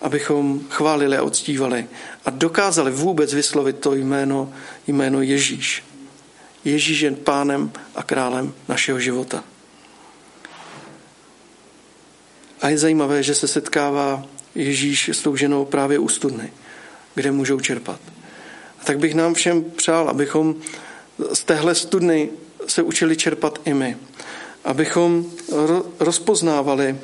abychom 0.00 0.60
chválili 0.70 1.16
a 1.16 1.22
odstívali 1.22 1.86
a 2.24 2.30
dokázali 2.30 2.90
vůbec 2.90 3.34
vyslovit 3.34 3.78
to 3.78 3.94
jméno, 3.94 4.52
jméno 4.86 5.22
Ježíš. 5.22 5.84
Ježíš 6.64 7.00
je 7.00 7.10
pánem 7.10 7.72
a 7.94 8.02
králem 8.02 8.54
našeho 8.68 9.00
života. 9.00 9.44
A 12.60 12.68
je 12.68 12.78
zajímavé, 12.78 13.22
že 13.22 13.34
se 13.34 13.48
setkává 13.48 14.24
Ježíš 14.54 15.08
s 15.08 15.22
tou 15.22 15.36
ženou 15.36 15.64
právě 15.64 15.98
u 15.98 16.08
studny, 16.08 16.52
kde 17.14 17.32
můžou 17.32 17.60
čerpat. 17.60 18.00
A 18.80 18.84
tak 18.84 18.98
bych 18.98 19.14
nám 19.14 19.34
všem 19.34 19.64
přál, 19.64 20.08
abychom 20.08 20.54
z 21.32 21.44
téhle 21.44 21.74
studny 21.74 22.30
se 22.66 22.82
učili 22.82 23.16
čerpat 23.16 23.58
i 23.64 23.74
my. 23.74 23.96
Abychom 24.64 25.26
rozpoznávali 26.00 26.96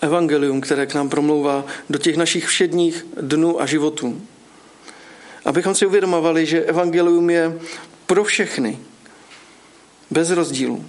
evangelium, 0.00 0.60
které 0.60 0.86
k 0.86 0.94
nám 0.94 1.08
promlouvá 1.08 1.64
do 1.90 1.98
těch 1.98 2.16
našich 2.16 2.46
všedních 2.46 3.06
dnů 3.20 3.62
a 3.62 3.66
životů. 3.66 4.22
Abychom 5.44 5.74
si 5.74 5.86
uvědomovali, 5.86 6.46
že 6.46 6.64
evangelium 6.64 7.30
je 7.30 7.58
pro 8.06 8.24
všechny, 8.24 8.78
bez 10.10 10.30
rozdílu. 10.30 10.84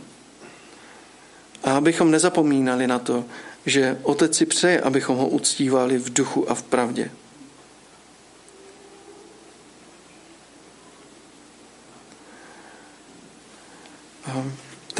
A 1.63 1.77
abychom 1.77 2.11
nezapomínali 2.11 2.87
na 2.87 2.99
to, 2.99 3.25
že 3.65 3.97
Otec 4.03 4.37
si 4.37 4.45
přeje, 4.45 4.81
abychom 4.81 5.17
ho 5.17 5.27
uctívali 5.27 5.97
v 5.97 6.13
duchu 6.13 6.51
a 6.51 6.55
v 6.55 6.63
pravdě. 6.63 7.11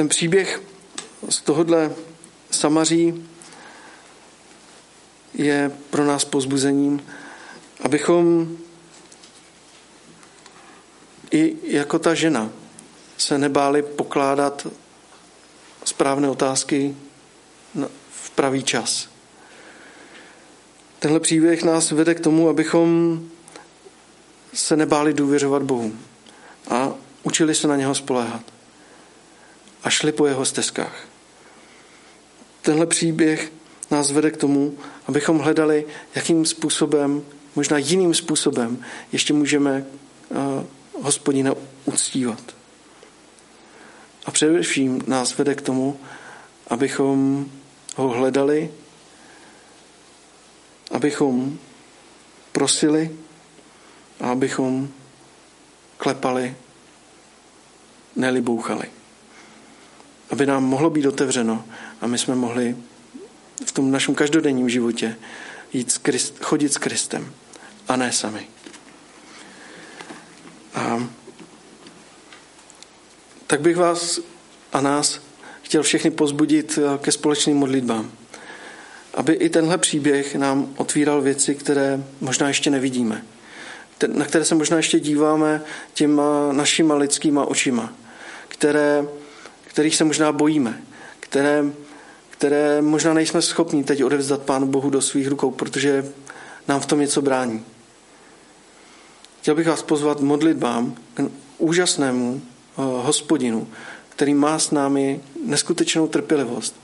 Ten 0.02 0.10
příběh 0.10 0.62
z 1.30 1.42
tohohle 1.42 1.96
Samaří 2.52 3.30
je 5.34 5.72
pro 5.90 6.06
nás 6.06 6.26
pozbuzením, 6.26 7.06
abychom 7.82 8.48
i 11.32 11.56
jako 11.64 12.00
ta 12.00 12.14
žena 12.14 12.50
se 13.18 13.38
nebáli 13.38 13.82
pokládat 13.82 14.68
správné 15.84 16.30
otázky 16.30 16.96
v 18.12 18.30
pravý 18.30 18.64
čas. 18.64 19.10
Tenhle 21.00 21.20
příběh 21.20 21.64
nás 21.64 21.92
vede 21.92 22.16
k 22.16 22.20
tomu, 22.20 22.50
abychom 22.50 23.20
se 24.54 24.78
nebáli 24.78 25.14
důvěřovat 25.14 25.64
Bohu 25.64 25.94
a 26.70 26.94
učili 27.24 27.56
se 27.56 27.68
na 27.68 27.76
něho 27.76 27.96
spoléhat 27.96 28.61
a 29.84 29.90
šli 29.90 30.12
po 30.12 30.26
jeho 30.26 30.46
stezkách. 30.46 31.08
Tenhle 32.62 32.86
příběh 32.86 33.52
nás 33.92 34.12
vede 34.12 34.32
k 34.32 34.38
tomu, 34.38 34.78
abychom 35.08 35.40
hledali, 35.40 35.86
jakým 36.16 36.46
způsobem, 36.46 37.24
možná 37.56 37.78
jiným 37.78 38.14
způsobem, 38.14 38.86
ještě 39.12 39.34
můžeme 39.34 39.86
uh, 40.30 41.04
hospodina 41.04 41.54
uctívat. 41.86 42.42
A 44.26 44.32
především 44.32 45.04
nás 45.08 45.38
vede 45.38 45.56
k 45.56 45.62
tomu, 45.62 46.00
abychom 46.68 47.46
ho 47.96 48.10
hledali, 48.10 48.72
abychom 50.92 51.60
prosili 52.52 53.18
a 54.20 54.32
abychom 54.32 54.90
klepali, 55.98 56.56
nelibouchali. 58.16 59.01
Aby 60.32 60.46
nám 60.46 60.64
mohlo 60.64 60.90
být 60.90 61.06
otevřeno 61.06 61.66
a 62.02 62.08
my 62.08 62.18
jsme 62.18 62.36
mohli 62.36 62.76
v 63.66 63.72
tom 63.72 63.92
našem 63.92 64.16
každodenním 64.16 64.70
životě 64.70 65.16
jít 65.74 65.92
s 65.92 65.96
Christ, 65.96 66.36
chodit 66.42 66.74
s 66.74 66.78
Kristem 66.78 67.34
a 67.88 67.96
ne 67.96 68.12
sami. 68.12 68.48
A 70.76 71.08
tak 73.48 73.62
bych 73.62 73.78
vás 73.78 74.20
a 74.74 74.82
nás 74.82 75.20
chtěl 75.62 75.84
všechny 75.84 76.12
pozbudit 76.12 76.80
eh, 76.82 76.98
ke 76.98 77.12
společným 77.12 77.58
modlitbám. 77.58 78.12
Aby 79.14 79.34
i 79.34 79.50
tenhle 79.50 79.78
příběh 79.78 80.36
nám 80.36 80.74
otvíral 80.78 81.22
věci, 81.22 81.56
které 81.56 82.04
možná 82.22 82.48
ještě 82.48 82.70
nevidíme. 82.70 83.26
Na 84.08 84.26
které 84.26 84.46
se 84.46 84.56
možná 84.56 84.78
ještě 84.78 85.00
díváme 85.00 85.62
těma 85.94 86.52
našima 86.52 86.96
lidskýma 86.96 87.46
očima. 87.46 87.94
Které, 88.48 89.06
kterých 89.72 89.96
se 89.96 90.04
možná 90.04 90.32
bojíme. 90.32 90.82
Které, 91.20 91.66
které 92.30 92.82
možná 92.82 93.14
nejsme 93.14 93.42
schopni 93.42 93.84
teď 93.84 94.04
odevzdat 94.04 94.42
Pánu 94.42 94.68
Bohu 94.68 94.90
do 94.90 95.02
svých 95.02 95.28
rukou, 95.28 95.52
protože 95.52 96.06
nám 96.68 96.80
v 96.80 96.86
tom 96.86 97.00
něco 97.00 97.22
brání. 97.22 97.66
Chtěl 99.42 99.56
bych 99.56 99.68
vás 99.68 99.82
pozvat 99.82 100.22
modlitbám 100.22 100.96
k 101.14 101.22
úžasnému 101.58 102.42
eh, 102.42 102.82
hospodinu, 102.82 103.68
který 104.10 104.34
má 104.34 104.60
s 104.60 104.72
námi 104.72 105.22
neskutečnou 105.46 106.08
trpělivost 106.08 106.76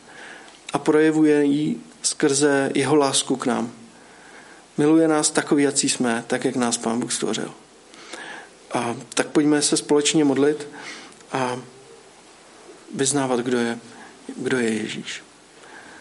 a 0.73 0.77
projevuje 0.77 1.45
ji 1.45 1.81
skrze 2.01 2.71
jeho 2.73 2.95
lásku 2.95 3.35
k 3.35 3.45
nám. 3.45 3.71
Miluje 4.77 5.07
nás 5.07 5.29
takový, 5.29 5.63
jací 5.63 5.89
jsme, 5.89 6.23
tak, 6.27 6.45
jak 6.45 6.55
nás 6.55 6.77
Pán 6.77 6.99
Bůh 6.99 7.13
stvořil. 7.13 7.51
A 8.73 8.95
tak 9.13 9.27
pojďme 9.27 9.61
se 9.61 9.77
společně 9.77 10.25
modlit 10.25 10.67
a 11.31 11.57
vyznávat, 12.95 13.39
kdo 13.39 13.57
je, 13.57 13.79
kdo 14.38 14.57
je 14.57 14.73
Ježíš. 14.73 15.26